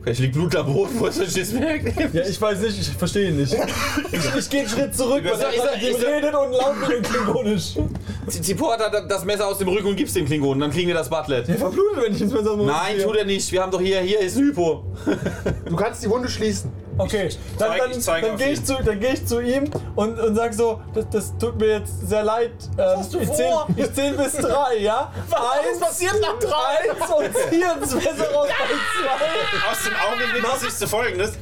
Ich 0.06 0.18
liegt 0.18 0.32
Blut 0.32 0.56
am 0.56 0.72
Boden, 0.72 0.98
wo 0.98 1.06
ist 1.06 1.20
das? 1.20 1.34
Ja, 1.34 2.22
ich 2.22 2.40
weiß 2.40 2.60
nicht, 2.60 2.80
ich 2.80 2.88
verstehe 2.88 3.28
ihn 3.28 3.36
nicht. 3.36 3.54
Ich, 4.10 4.34
ich 4.34 4.50
gehe 4.50 4.60
einen 4.60 4.68
Schritt 4.68 4.96
zurück, 4.96 5.22
weil 5.24 5.40
er 5.40 5.76
mit 5.76 5.82
ihm 5.82 5.96
ist 5.96 6.06
redet 6.06 6.34
und 6.34 6.52
laut 6.52 6.80
mit 6.80 6.90
dem 6.90 7.02
Klingonisch. 7.02 7.74
Zipport 8.28 8.80
hat 8.80 9.10
das 9.10 9.24
Messer 9.26 9.46
aus 9.46 9.58
dem 9.58 9.68
Rücken 9.68 9.88
und 9.88 9.96
gibt's 9.96 10.14
dem 10.14 10.24
Klingonen, 10.24 10.60
dann 10.60 10.70
kriegen 10.70 10.88
wir 10.88 10.94
das 10.94 11.10
Butlet. 11.10 11.48
Der 11.48 11.58
verblutet, 11.58 12.02
wenn 12.02 12.14
ich 12.14 12.22
ins 12.22 12.32
Messer 12.32 12.56
muss. 12.56 12.66
Nein, 12.66 12.98
tut 13.02 13.16
er 13.16 13.26
nicht. 13.26 13.52
Wir 13.52 13.60
haben 13.60 13.70
doch 13.70 13.80
hier, 13.80 14.00
hier 14.00 14.20
ist 14.20 14.38
ein 14.38 14.44
Hypo. 14.44 14.84
Du 15.66 15.76
kannst 15.76 16.02
die 16.02 16.08
Wunde 16.08 16.28
schließen. 16.28 16.72
Okay, 17.04 17.28
dann, 17.58 17.78
dann, 17.78 18.22
dann 18.22 18.36
gehe 18.36 18.50
ich, 18.50 18.58
ihn. 18.58 18.64
zu- 18.64 18.82
dann 18.84 19.00
geh 19.00 19.08
ich 19.08 19.26
zu 19.26 19.40
ihm 19.40 19.70
und, 19.96 20.18
und 20.20 20.34
sag 20.36 20.54
so, 20.54 20.80
das, 20.94 21.04
das 21.10 21.38
tut 21.38 21.58
mir 21.58 21.78
jetzt 21.78 22.08
sehr 22.08 22.22
leid. 22.22 22.52
Ähm, 22.78 22.84
hast 22.98 23.12
du 23.14 23.18
ich 23.20 23.26
vor? 23.26 23.36
zähle 23.36 23.64
ich 23.76 23.94
zähl 23.94 24.12
bis 24.14 24.32
drei, 24.34 24.76
ja? 24.78 25.12
Was 25.28 25.80
passiert 25.80 26.16
nach 26.20 26.38
drei? 26.38 26.90
Eins 26.92 27.10
und 27.10 27.50
hier 27.50 27.76
ist 27.82 27.94
besser 27.94 28.32
raus 28.34 28.48
bei 28.48 28.66
zwei. 28.68 29.70
Aus 29.70 29.84
dem 29.84 29.94
Augenblick 29.94 30.44
siehst 30.60 30.82
du 30.82 30.86
folgendes. 30.86 31.32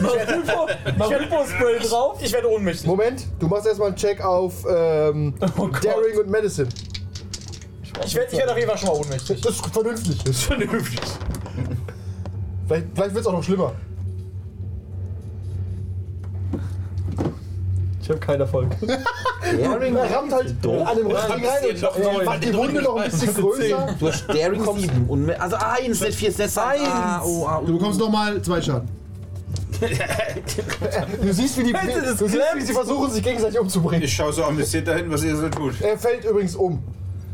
Hypo-Spray 0.00 1.78
drauf. 1.80 2.18
Ich 2.22 2.32
werde 2.32 2.50
ohnmächtig. 2.50 2.86
Moment, 2.86 3.26
du 3.38 3.46
machst 3.48 3.66
erstmal 3.66 3.88
einen 3.88 3.96
Check 3.96 4.22
auf 4.22 4.64
ähm, 4.68 5.34
Oh. 5.58 5.68
Daring 5.82 6.18
und 6.18 6.28
Medicine. 6.28 6.68
Ich 8.04 8.14
werde 8.14 8.28
ich 8.32 8.38
werd 8.38 8.48
auf 8.50 8.56
jeden 8.56 8.68
Fall 8.68 8.78
schon 8.78 8.88
mal 8.88 8.96
ohnmächtig. 8.96 9.40
Das 9.40 9.52
ist 9.56 9.66
vernünftig. 9.66 10.18
Das 10.24 10.36
ist 10.36 10.42
vernünftig. 10.44 11.00
vielleicht 12.66 12.86
vielleicht 12.94 13.14
wird 13.14 13.20
es 13.22 13.26
auch 13.26 13.32
noch 13.32 13.42
schlimmer. 13.42 13.72
Ich 18.10 18.16
habe 18.16 18.26
keinen 18.26 18.40
Erfolg. 18.40 18.68
Er 19.42 19.70
rammt 19.70 20.32
halt 20.32 20.48
an 20.48 20.96
dem 20.96 21.06
Rücken 21.06 21.16
rein 21.16 22.16
und 22.16 22.24
macht 22.24 22.44
die 22.44 22.54
Wunde 22.54 22.82
noch 22.82 22.96
ein 22.96 23.10
bisschen 23.10 23.34
größer. 23.34 23.96
Du 23.98 24.08
hast 24.08 24.28
Daring 24.28 24.62
7. 24.62 25.06
Und, 25.08 25.30
also 25.30 25.56
1, 25.56 26.00
nicht 26.00 26.14
4, 26.14 26.28
ist 26.28 26.38
nicht 26.38 26.58
1. 26.58 26.82
Ah, 26.86 27.22
oh, 27.24 27.46
ah, 27.46 27.62
Du 27.64 27.78
bekommst 27.78 27.98
nochmal 27.98 28.40
zwei 28.42 28.60
Schaden. 28.60 28.88
du 29.80 31.32
siehst, 31.32 31.56
wie 31.58 31.64
die, 31.64 31.72
du 31.72 32.28
siehst, 32.28 32.44
wie 32.54 32.60
sie 32.60 32.72
versuchen, 32.72 33.10
sich 33.10 33.22
gegenseitig 33.22 33.58
umzubringen. 33.58 34.04
Ich 34.04 34.12
schaue 34.12 34.32
so 34.32 34.44
amüsiert 34.44 34.86
dahin, 34.86 35.10
was 35.10 35.24
ihr 35.24 35.36
so 35.36 35.48
tut. 35.48 35.80
Er 35.80 35.96
fällt 35.96 36.24
übrigens 36.24 36.54
um. 36.54 36.82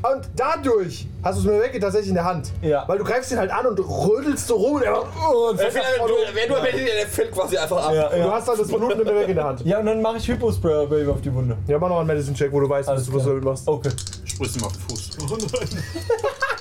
Und 0.03 0.29
dadurch 0.37 1.07
hast 1.23 1.37
du 1.37 1.41
es 1.41 1.47
mir 1.47 1.61
weg 1.61 1.81
tatsächlich 1.81 2.11
in 2.11 2.15
der 2.15 2.25
Hand. 2.25 2.51
Ja. 2.63 2.85
Weil 2.87 2.99
du 2.99 3.05
greifst 3.05 3.33
ihn 3.33 3.39
halt 3.39 3.51
an 3.51 3.67
und 3.67 3.79
rödelst 3.79 4.47
so 4.47 4.57
rum 4.57 4.75
und 4.75 4.83
er 4.83 5.03
oh, 5.03 5.51
und 5.51 5.59
fällt 5.59 5.73
vorne 5.99 6.13
um. 6.13 6.19
Wer 6.33 6.49
nur 6.49 6.61
der 6.61 7.07
fällt 7.07 7.33
quasi 7.33 7.57
einfach 7.57 7.87
ab. 7.89 7.93
Ja, 7.95 8.09
Du 8.09 8.19
ja. 8.19 8.33
hast 8.33 8.49
halt 8.49 8.61
das 8.61 8.71
von 8.71 8.83
unten 8.83 9.01
immer 9.01 9.15
weg 9.15 9.29
in 9.29 9.37
der 9.37 9.45
Hand. 9.45 9.63
ja, 9.65 9.79
und 9.79 9.87
dann 9.87 10.03
mache 10.03 10.19
ich 10.19 10.29
Hypo-Spray 10.29 11.03
ihm 11.03 11.11
auf 11.11 11.21
die 11.21 11.35
Wunde. 11.35 11.57
Ja, 11.67 11.79
mach 11.79 11.89
noch 11.89 11.99
einen 11.99 12.07
Medicine-Check, 12.07 12.53
wo 12.53 12.61
du 12.61 12.69
weißt, 12.69 12.89
was 12.89 12.95
Alles 12.95 13.07
du, 13.07 13.15
was 13.15 13.23
du 13.25 13.29
damit 13.31 13.45
machst. 13.45 13.67
Okay. 13.67 13.91
Sprühst 14.25 14.57
ihm 14.57 14.65
auf 14.65 14.73
den 14.73 14.83
Fuß. 14.83 15.11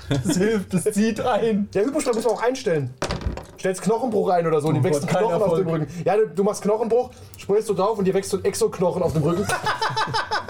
Das 0.08 0.38
hilft, 0.38 0.71
das 0.71 0.84
zieht 0.84 1.19
ein. 1.19 1.67
Der 1.74 1.84
Hyposchlag 1.86 2.13
muss 2.13 2.26
man 2.26 2.34
auch 2.36 2.43
einstellen. 2.43 2.93
Stellst 3.58 3.82
Knochenbruch 3.82 4.30
ein 4.30 4.45
oder 4.45 4.62
so, 4.62 4.67
und 4.67 4.76
die 4.76 4.82
Oh 4.82 4.84
wächst 4.84 5.02
Gott, 5.02 5.10
ein 5.10 5.15
Knochen 5.17 5.39
kein 5.39 5.41
auf 5.41 5.58
dem 5.58 5.67
Erfolg. 5.67 5.82
Rücken. 5.82 6.04
Ja, 6.06 6.17
du, 6.17 6.28
du 6.28 6.43
machst 6.43 6.62
Knochenbruch, 6.62 7.10
sprayst 7.38 7.67
du 7.69 7.74
drauf 7.74 7.98
und 7.98 8.06
dir 8.06 8.13
wächst 8.13 8.30
so 8.30 8.38
ein 8.38 8.45
Exoknochen 8.45 9.02
auf 9.02 9.13
dem 9.13 9.24
Rücken. 9.24 9.48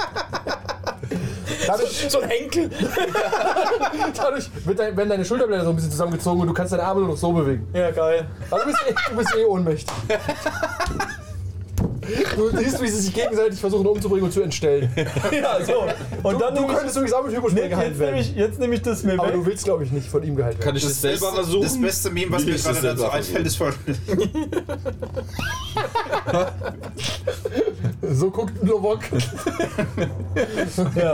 dadurch, 1.67 2.05
So 2.09 2.19
ein 2.21 2.29
Henkel. 2.29 2.69
dadurch 4.15 4.49
wird 4.65 4.79
dein, 4.79 4.95
werden 4.97 5.09
deine 5.09 5.25
Schulterblätter 5.25 5.63
so 5.63 5.69
ein 5.71 5.75
bisschen 5.75 5.91
zusammengezogen 5.91 6.41
und 6.41 6.47
du 6.47 6.53
kannst 6.53 6.73
deine 6.73 6.83
Arme 6.83 7.01
nur 7.01 7.09
noch 7.09 7.17
so 7.17 7.31
bewegen. 7.31 7.67
Ja, 7.73 7.91
geil. 7.91 8.25
Also 8.51 8.65
du 8.65 8.71
bist, 8.71 8.83
eh- 8.87 9.09
du 9.11 9.15
bist 9.17 9.35
eh 9.35 9.45
ohnmächtig. 9.45 9.95
Du 12.35 12.49
siehst, 12.57 12.81
wie 12.81 12.87
sie 12.87 12.99
sich 13.01 13.13
gegenseitig 13.13 13.59
versuchen 13.59 13.85
umzubringen 13.87 14.25
und 14.25 14.31
zu 14.31 14.41
entstellen. 14.41 14.89
Ja, 15.31 15.63
so. 15.63 15.83
Und 16.23 16.33
Du, 16.35 16.39
dann 16.39 16.55
du 16.55 16.65
könntest 16.67 16.95
übrigens 16.95 17.13
auch 17.13 17.25
mit 17.25 17.35
Hypospray 17.35 17.63
nee, 17.63 17.69
geheilt 17.69 17.99
werden. 17.99 18.15
ich, 18.17 18.35
jetzt 18.35 18.59
nehme 18.59 18.75
ich 18.75 18.81
das 18.81 19.03
mir 19.03 19.13
Aber 19.13 19.27
weg. 19.27 19.33
du 19.33 19.45
willst, 19.45 19.63
glaube 19.65 19.83
ich, 19.83 19.91
nicht 19.91 20.07
von 20.09 20.23
ihm 20.23 20.35
geheilt 20.35 20.57
werden. 20.57 20.65
Kann 20.65 20.75
ich 20.75 20.83
das, 20.83 21.01
selber 21.01 21.27
Beste- 21.31 21.35
versuchen? 21.35 21.63
Das 21.63 21.81
beste 21.81 22.09
Meme, 22.11 22.31
was 22.31 22.45
mir 22.45 22.53
das 22.53 22.63
gerade 22.63 22.81
dazu 22.81 22.97
selber 22.99 23.13
einfällt, 23.13 23.47
ist 23.47 23.55
folgendes. 23.57 23.97
So 28.07 28.29
guckt 28.29 28.63
Novok. 28.63 28.99
Ja. 30.95 31.13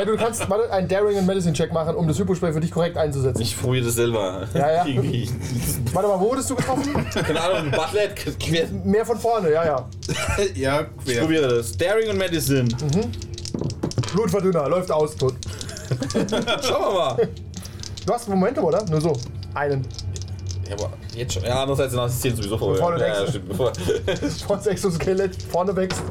Äh, 0.00 0.06
du 0.06 0.16
kannst 0.16 0.48
mal 0.48 0.68
einen 0.70 0.86
Daring 0.88 1.18
and 1.18 1.26
Medicine 1.26 1.52
Check 1.54 1.72
machen, 1.72 1.94
um 1.96 2.06
das 2.06 2.18
Hypospray 2.18 2.52
für 2.52 2.60
dich 2.60 2.70
korrekt 2.70 2.96
einzusetzen. 2.96 3.40
Ich 3.42 3.58
probiere 3.60 3.86
das 3.86 3.94
selber. 3.94 4.46
Ja, 4.54 4.72
ja. 4.72 4.86
Irgendwie. 4.86 5.28
Warte 5.92 6.08
mal, 6.08 6.20
wo 6.20 6.30
wurdest 6.30 6.50
du 6.50 6.54
getroffen? 6.56 6.92
Keine 7.14 7.40
Ahnung, 7.40 7.70
Butlet. 7.70 8.14
quer- 8.38 8.68
Mehr 8.92 9.06
von 9.06 9.18
vorne, 9.18 9.50
ja, 9.50 9.64
ja. 9.64 9.88
ja, 10.54 10.86
Ich 11.06 11.12
quer. 11.12 11.20
probiere 11.22 11.56
das. 11.56 11.74
Daring 11.78 12.10
und 12.10 12.18
Medicine. 12.18 12.68
Blutverdünner, 14.12 14.68
läuft 14.68 14.90
aus, 14.92 15.16
tot. 15.16 15.34
Schauen 16.62 16.82
wir 16.82 16.92
mal. 16.92 17.28
Du 18.04 18.12
hast 18.12 18.28
Momentum, 18.28 18.64
oder? 18.64 18.84
Nur 18.90 19.00
so. 19.00 19.14
Einen. 19.54 19.86
Ja, 20.68 20.74
aber 20.74 20.90
jetzt 21.16 21.32
schon. 21.32 21.42
Ja, 21.42 21.62
andererseits 21.62 21.92
sind 21.94 22.34
die 22.34 22.34
10 22.34 22.36
sowieso 22.36 22.58
vorbei. 22.58 22.74
Bevor 22.74 22.92
du 22.92 23.00
ja, 23.00 23.06
ja, 23.06 23.14
denkst. 23.14 23.30
stimmt. 23.30 23.48
Bevor. 23.48 23.72
Trotz 24.46 24.66
Exoskelett 24.66 25.42
vorne 25.50 25.74
wächst. 25.74 26.02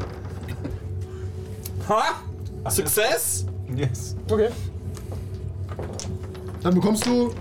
ha? 1.88 2.04
Success? 2.72 3.46
Yes. 3.76 4.16
Okay. 4.28 4.50
Dann 6.64 6.74
bekommst 6.74 7.06
du 7.06 7.32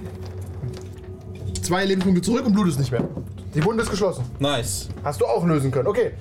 zwei 1.62 1.86
Lebenspunkte 1.86 2.20
zurück 2.20 2.44
und 2.44 2.52
blutest 2.52 2.78
nicht 2.78 2.92
mehr. 2.92 3.08
Die 3.54 3.64
Wunde 3.64 3.82
ist 3.82 3.90
geschlossen. 3.90 4.24
Nice. 4.38 4.88
Hast 5.02 5.20
du 5.20 5.26
auch 5.26 5.44
lösen 5.44 5.70
können. 5.70 5.88
Okay. 5.88 6.12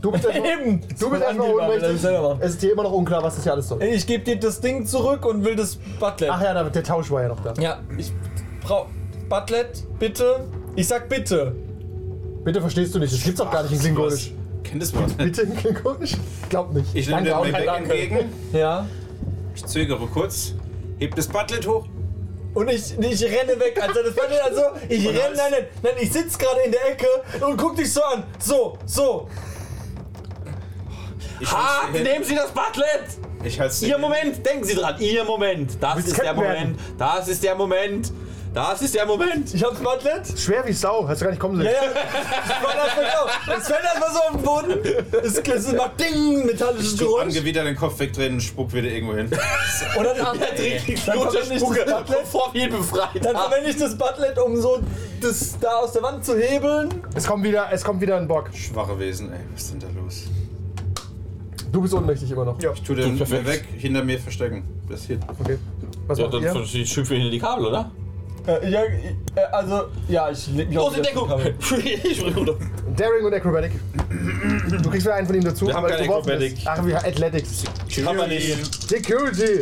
Du 0.00 0.10
bist 0.12 0.24
Eben. 0.28 0.80
du 0.98 1.10
bist 1.10 1.22
erstmal 1.22 1.28
Angeber, 1.28 1.46
will 1.46 1.58
er 1.60 1.66
ohnmächtig. 1.76 2.00
selber 2.00 2.28
machen. 2.30 2.38
Es 2.42 2.50
ist 2.52 2.62
dir 2.62 2.72
immer 2.72 2.82
noch 2.84 2.92
unklar, 2.92 3.22
was 3.22 3.34
das 3.34 3.42
hier 3.44 3.52
alles 3.52 3.68
soll. 3.68 3.82
Ich 3.82 4.06
gebe 4.06 4.22
dir 4.24 4.36
das 4.38 4.60
Ding 4.60 4.86
zurück 4.86 5.24
und 5.26 5.44
will 5.44 5.56
das 5.56 5.76
Butlet. 5.98 6.30
Ach 6.30 6.42
ja, 6.42 6.54
da- 6.54 6.64
der 6.68 6.82
Tausch 6.84 7.10
war 7.10 7.22
ja 7.22 7.28
noch 7.28 7.40
da. 7.40 7.54
Ja, 7.60 7.80
ich 7.98 8.12
brauch. 8.62 8.86
Butlet, 9.28 9.84
bitte. 9.98 10.40
Ich 10.76 10.86
sag 10.88 11.08
bitte. 11.08 11.54
Bitte 12.44 12.60
verstehst 12.60 12.94
du 12.94 12.98
nicht, 12.98 13.12
das 13.12 13.22
gibt's 13.22 13.40
auch 13.40 13.50
gar 13.50 13.62
nicht 13.62 13.72
in 13.72 13.78
Klingonisch. 13.80 14.32
Kennt 14.64 14.82
das 14.82 14.94
Wort? 14.94 15.16
Bitte 15.16 15.42
in 15.42 15.56
Klingonisch? 15.56 16.16
Glaub 16.48 16.72
nicht. 16.72 16.86
Ich 16.94 17.06
nehme 17.08 17.22
Danke 17.24 17.30
den 17.30 17.34
auch. 17.38 17.44
mir 17.44 17.52
weg 17.52 17.66
Danke. 17.66 17.92
entgegen. 17.94 18.18
Ja. 18.52 18.86
Ich 19.54 19.64
zögere 19.64 20.06
kurz. 20.06 20.54
Heb 20.98 21.14
das 21.14 21.26
Butlet 21.28 21.66
hoch. 21.66 21.86
Und 22.54 22.68
ich, 22.68 22.98
ich 22.98 23.24
renne 23.24 23.58
weg. 23.58 23.78
Also 23.80 24.02
das 24.02 24.14
Butlet, 24.14 24.40
also 24.42 24.62
ich 24.88 25.06
Und 25.06 25.16
renne, 25.16 25.36
nein, 25.36 25.50
nein, 25.50 25.66
nein, 25.82 25.92
ich 26.00 26.12
sitz 26.12 26.36
gerade 26.36 26.60
in 26.64 26.72
der 26.72 26.90
Ecke 26.90 27.06
und 27.40 27.56
guck 27.56 27.76
dich 27.76 27.92
so 27.92 28.02
an. 28.02 28.24
So, 28.38 28.78
so. 28.84 29.28
Ich 31.40 31.50
Ha! 31.50 31.88
Nehmen 31.92 32.24
Sie 32.24 32.34
das 32.34 32.50
Butlet! 32.50 33.04
Ich 33.44 33.58
halt's 33.58 33.82
Ihr. 33.82 33.98
Moment, 33.98 34.44
denken 34.46 34.64
Sie 34.64 34.74
dran, 34.74 34.96
Ihr 35.00 35.24
Moment. 35.24 35.76
Das 35.80 35.98
ist 35.98 36.16
der. 36.16 36.34
Moment. 36.34 36.78
Das 36.98 37.28
ist 37.28 37.42
der 37.42 37.54
Moment. 37.54 38.12
Das 38.54 38.82
ist 38.82 38.94
der 38.94 39.06
Moment. 39.06 39.54
Ich 39.54 39.64
hab's 39.64 39.78
Butlet. 39.80 40.38
Schwer 40.38 40.62
wie 40.66 40.72
Sau, 40.74 41.08
hast 41.08 41.20
du 41.22 41.24
gar 41.24 41.30
nicht 41.30 41.40
kommen 41.40 41.56
sehen. 41.56 41.66
Ja, 41.66 41.72
ja. 41.72 41.90
Ich 42.44 42.62
war 42.62 42.74
das 42.74 42.92
so. 42.94 43.52
Es 43.52 43.66
fällt 43.66 43.84
erstmal 43.84 44.10
so 44.12 44.18
auf 44.18 44.32
den 44.32 44.42
Boden. 44.42 45.22
Es, 45.24 45.38
es 45.38 45.72
macht 45.72 45.98
Ding, 45.98 46.44
metallisches 46.44 46.96
Du 46.96 47.06
Geräusch. 47.06 47.22
angewidert 47.22 47.66
den 47.66 47.76
Kopf 47.76 47.98
wegdrehen 47.98 48.34
und 48.34 48.40
spuck 48.42 48.70
wieder 48.74 48.88
irgendwo 48.88 49.14
hin. 49.14 49.26
Und 49.96 50.04
dann, 50.04 50.36
Die 50.86 50.96
verwende 50.96 51.38
ich 51.42 51.48
das 51.48 51.60
Spucke, 51.60 52.04
bevor 52.06 52.50
wir 52.52 52.64
ihn 52.64 52.70
befreit 52.70 53.24
dann 53.24 53.36
verwende 53.36 53.70
ich 53.70 53.76
das 53.78 53.96
Butlet, 53.96 54.38
um 54.38 54.60
so 54.60 54.80
das 55.22 55.58
da 55.58 55.76
aus 55.78 55.92
der 55.92 56.02
Wand 56.02 56.22
zu 56.22 56.36
hebeln. 56.38 56.90
Es 57.14 57.26
kommt 57.26 57.44
wieder, 57.44 57.68
es 57.72 57.82
kommt 57.82 58.02
wieder 58.02 58.18
ein 58.18 58.28
Bock. 58.28 58.50
Schwache 58.54 58.98
Wesen, 58.98 59.32
ey. 59.32 59.40
Was 59.54 59.62
ist 59.62 59.72
denn 59.72 59.80
da 59.80 59.86
los? 59.98 60.24
Du 61.72 61.80
bist 61.80 61.94
ohnmächtig 61.94 62.30
immer 62.30 62.44
noch. 62.44 62.60
Ja. 62.60 62.72
Ich 62.74 62.82
tu 62.82 62.94
den 62.94 63.18
weg, 63.18 63.64
hinter 63.78 64.04
mir 64.04 64.18
verstecken. 64.18 64.62
Das 64.90 65.04
hier. 65.06 65.18
Okay. 65.40 65.56
Was 66.06 66.18
Ja, 66.18 66.24
macht 66.24 66.34
dann 66.34 66.42
ihr? 66.42 66.66
schimpfen 66.66 67.08
wir 67.10 67.16
hinter 67.16 67.30
die 67.30 67.38
Kabel, 67.38 67.64
oder? 67.66 67.90
Äh, 68.46 68.68
ja, 68.70 68.82
äh, 68.82 69.40
also, 69.52 69.84
ja, 70.08 70.30
ich 70.30 70.48
leg 70.48 70.68
mich 70.68 70.76
Los 70.76 70.88
auf 70.88 70.96
in 70.96 71.02
die 71.02 71.08
Deckung! 71.08 71.30
Ich 72.04 72.18
spring 72.18 72.34
runter. 72.34 72.54
Daring 72.96 73.24
und 73.24 73.34
Acrobatic. 73.34 73.72
Du 74.82 74.90
kriegst 74.90 75.06
wieder 75.06 75.14
einen 75.14 75.26
von 75.26 75.36
ihm 75.36 75.44
dazu. 75.44 75.66
Wir 75.66 75.74
haben 75.74 75.84
aber 75.84 75.94
kein 75.94 76.06
geworfen 76.06 76.30
Acrobatic. 76.30 76.58
Ach, 76.64 76.84
wir 76.84 76.96
haben 76.96 77.06
Athletics. 77.06 77.64
Haben 78.04 78.18
wir 78.18 78.26
nicht. 78.26 78.88
Security. 78.88 79.60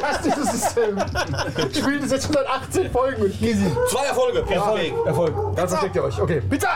Das 0.00 0.16
ist 0.16 0.24
dieses 0.26 0.52
System. 0.52 0.98
Ich 1.70 1.78
spiele 1.78 2.00
das 2.00 2.10
jetzt 2.10 2.24
118 2.24 2.90
Folgen 2.90 3.22
und 3.22 3.42
easy. 3.42 3.66
Zwei 3.88 4.06
Erfolge, 4.06 4.42
perfekt. 4.42 4.94
Erfolg. 5.06 5.34
Dann 5.56 5.68
versteckt 5.68 5.96
ihr 5.96 6.04
euch. 6.04 6.20
Okay, 6.20 6.42
bitte. 6.48 6.66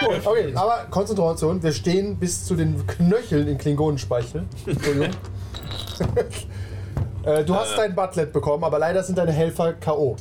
Gut, 0.00 0.20
Okay, 0.24 0.52
aber 0.54 0.86
Konzentration. 0.90 1.62
Wir 1.62 1.72
stehen 1.72 2.16
bis 2.16 2.44
zu 2.44 2.54
den 2.54 2.86
Knöcheln 2.86 3.46
in 3.48 3.58
Klingonenspeichel. 3.58 4.44
Entschuldigung. 4.66 5.10
Äh, 7.28 7.44
du 7.44 7.54
hast 7.54 7.76
dein 7.76 7.94
Butlet 7.94 8.32
bekommen, 8.32 8.64
aber 8.64 8.78
leider 8.78 9.02
sind 9.02 9.18
deine 9.18 9.32
Helfer 9.32 9.74
K.O. 9.74 10.16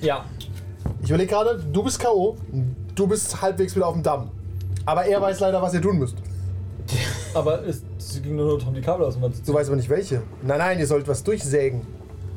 Ja. 0.00 0.24
Ich 1.00 1.08
überlege 1.08 1.30
gerade, 1.30 1.62
du 1.72 1.84
bist 1.84 2.00
K.O., 2.00 2.36
du 2.96 3.06
bist 3.06 3.40
halbwegs 3.40 3.76
wieder 3.76 3.86
auf 3.86 3.94
dem 3.94 4.02
Damm. 4.02 4.30
Aber 4.84 5.04
er 5.04 5.20
weiß 5.20 5.38
leider, 5.38 5.62
was 5.62 5.72
ihr 5.72 5.80
tun 5.80 5.98
müsst. 5.98 6.16
Aber 7.32 7.64
es, 7.64 7.82
es 7.96 8.20
ging 8.20 8.34
nur 8.34 8.58
darum, 8.58 8.74
die 8.74 8.80
Kabel 8.80 9.06
aus 9.06 9.14
dem 9.14 9.22
Wand 9.22 9.36
zu 9.36 9.42
Du 9.44 9.54
weißt 9.54 9.68
aber 9.68 9.76
nicht 9.76 9.88
welche. 9.88 10.22
Nein, 10.42 10.58
nein, 10.58 10.78
ihr 10.80 10.86
sollt 10.86 11.06
was 11.06 11.22
durchsägen. 11.22 11.82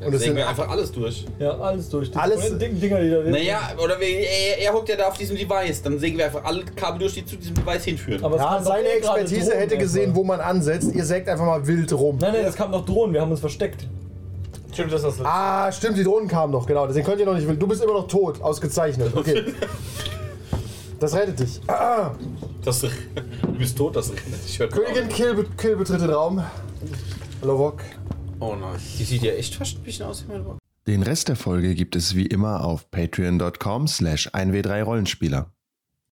Und 0.00 0.12
das 0.12 0.20
Sägen 0.20 0.34
sind 0.34 0.36
wir 0.36 0.48
einfach 0.48 0.68
alles 0.68 0.92
durch. 0.92 1.26
Ja, 1.40 1.58
alles 1.58 1.88
durch. 1.88 2.10
Die 2.10 2.16
Alles- 2.16 2.56
dicken 2.56 2.80
Dinger, 2.80 3.00
die 3.00 3.10
da 3.10 3.18
Naja, 3.22 3.60
oder 3.82 3.98
wir, 3.98 4.06
er, 4.08 4.58
er 4.60 4.72
hockt 4.72 4.88
ja 4.88 4.96
da 4.96 5.08
auf 5.08 5.18
diesem 5.18 5.36
Device. 5.36 5.82
Dann 5.82 5.98
sägen 5.98 6.16
wir 6.16 6.26
einfach 6.26 6.44
alle 6.44 6.64
Kabel 6.64 7.00
durch, 7.00 7.14
die 7.14 7.24
zu 7.26 7.36
diesem 7.36 7.54
Device 7.54 7.84
hinführen. 7.84 8.22
Aber 8.22 8.36
es 8.36 8.42
ja, 8.42 8.62
seine 8.62 8.86
eh 8.88 8.98
Expertise 8.98 9.56
hätte 9.56 9.76
gesehen, 9.76 10.14
wo 10.14 10.22
man 10.22 10.40
ansetzt. 10.40 10.94
Ihr 10.94 11.04
sägt 11.04 11.28
einfach 11.28 11.46
mal 11.46 11.66
wild 11.66 11.92
rum. 11.92 12.16
Nein, 12.20 12.32
nein, 12.32 12.44
das 12.44 12.54
kam 12.54 12.70
noch 12.70 12.84
Drohnen, 12.84 13.12
wir 13.12 13.20
haben 13.20 13.30
uns 13.32 13.40
versteckt. 13.40 13.88
Stimmt, 14.72 14.92
das 14.92 15.02
ist 15.02 15.18
das. 15.18 15.26
Ah, 15.26 15.72
stimmt, 15.72 15.98
die 15.98 16.04
Drohnen 16.04 16.28
kamen 16.28 16.52
noch, 16.52 16.64
genau. 16.64 16.86
Deswegen 16.86 17.04
könnt 17.04 17.18
ihr 17.18 17.26
noch 17.26 17.34
nicht. 17.34 17.48
Du 17.60 17.66
bist 17.66 17.82
immer 17.82 17.94
noch 17.94 18.06
tot, 18.06 18.40
ausgezeichnet. 18.40 19.12
Okay. 19.16 19.44
Das 21.00 21.14
rettet 21.14 21.38
dich. 21.38 21.60
Ah, 21.68 22.10
Das, 22.64 22.80
du 22.80 22.88
bist 23.56 23.78
tot, 23.78 23.94
das 23.94 24.10
ich 24.48 24.58
hör 24.58 24.68
Königin 24.68 25.08
Kill, 25.08 25.46
Kill 25.56 25.76
betritt 25.76 26.00
den 26.00 26.10
Raum. 26.10 26.42
Lovok. 27.42 27.82
Oh 28.40 28.54
nein. 28.54 28.78
Die 28.98 29.04
sieht 29.04 29.22
ja 29.22 29.32
echt 29.32 29.54
fast 29.54 29.78
ein 29.78 29.82
bisschen 29.82 30.06
aus 30.06 30.24
wie 30.24 30.32
meine 30.32 30.44
Bock. 30.44 30.58
Den 30.86 31.02
Rest 31.02 31.28
der 31.28 31.36
Folge 31.36 31.74
gibt 31.74 31.96
es 31.96 32.14
wie 32.14 32.26
immer 32.26 32.64
auf 32.64 32.90
patreon.com 32.90 33.88
slash 33.88 34.28
1w3rollenspieler. 34.28 35.50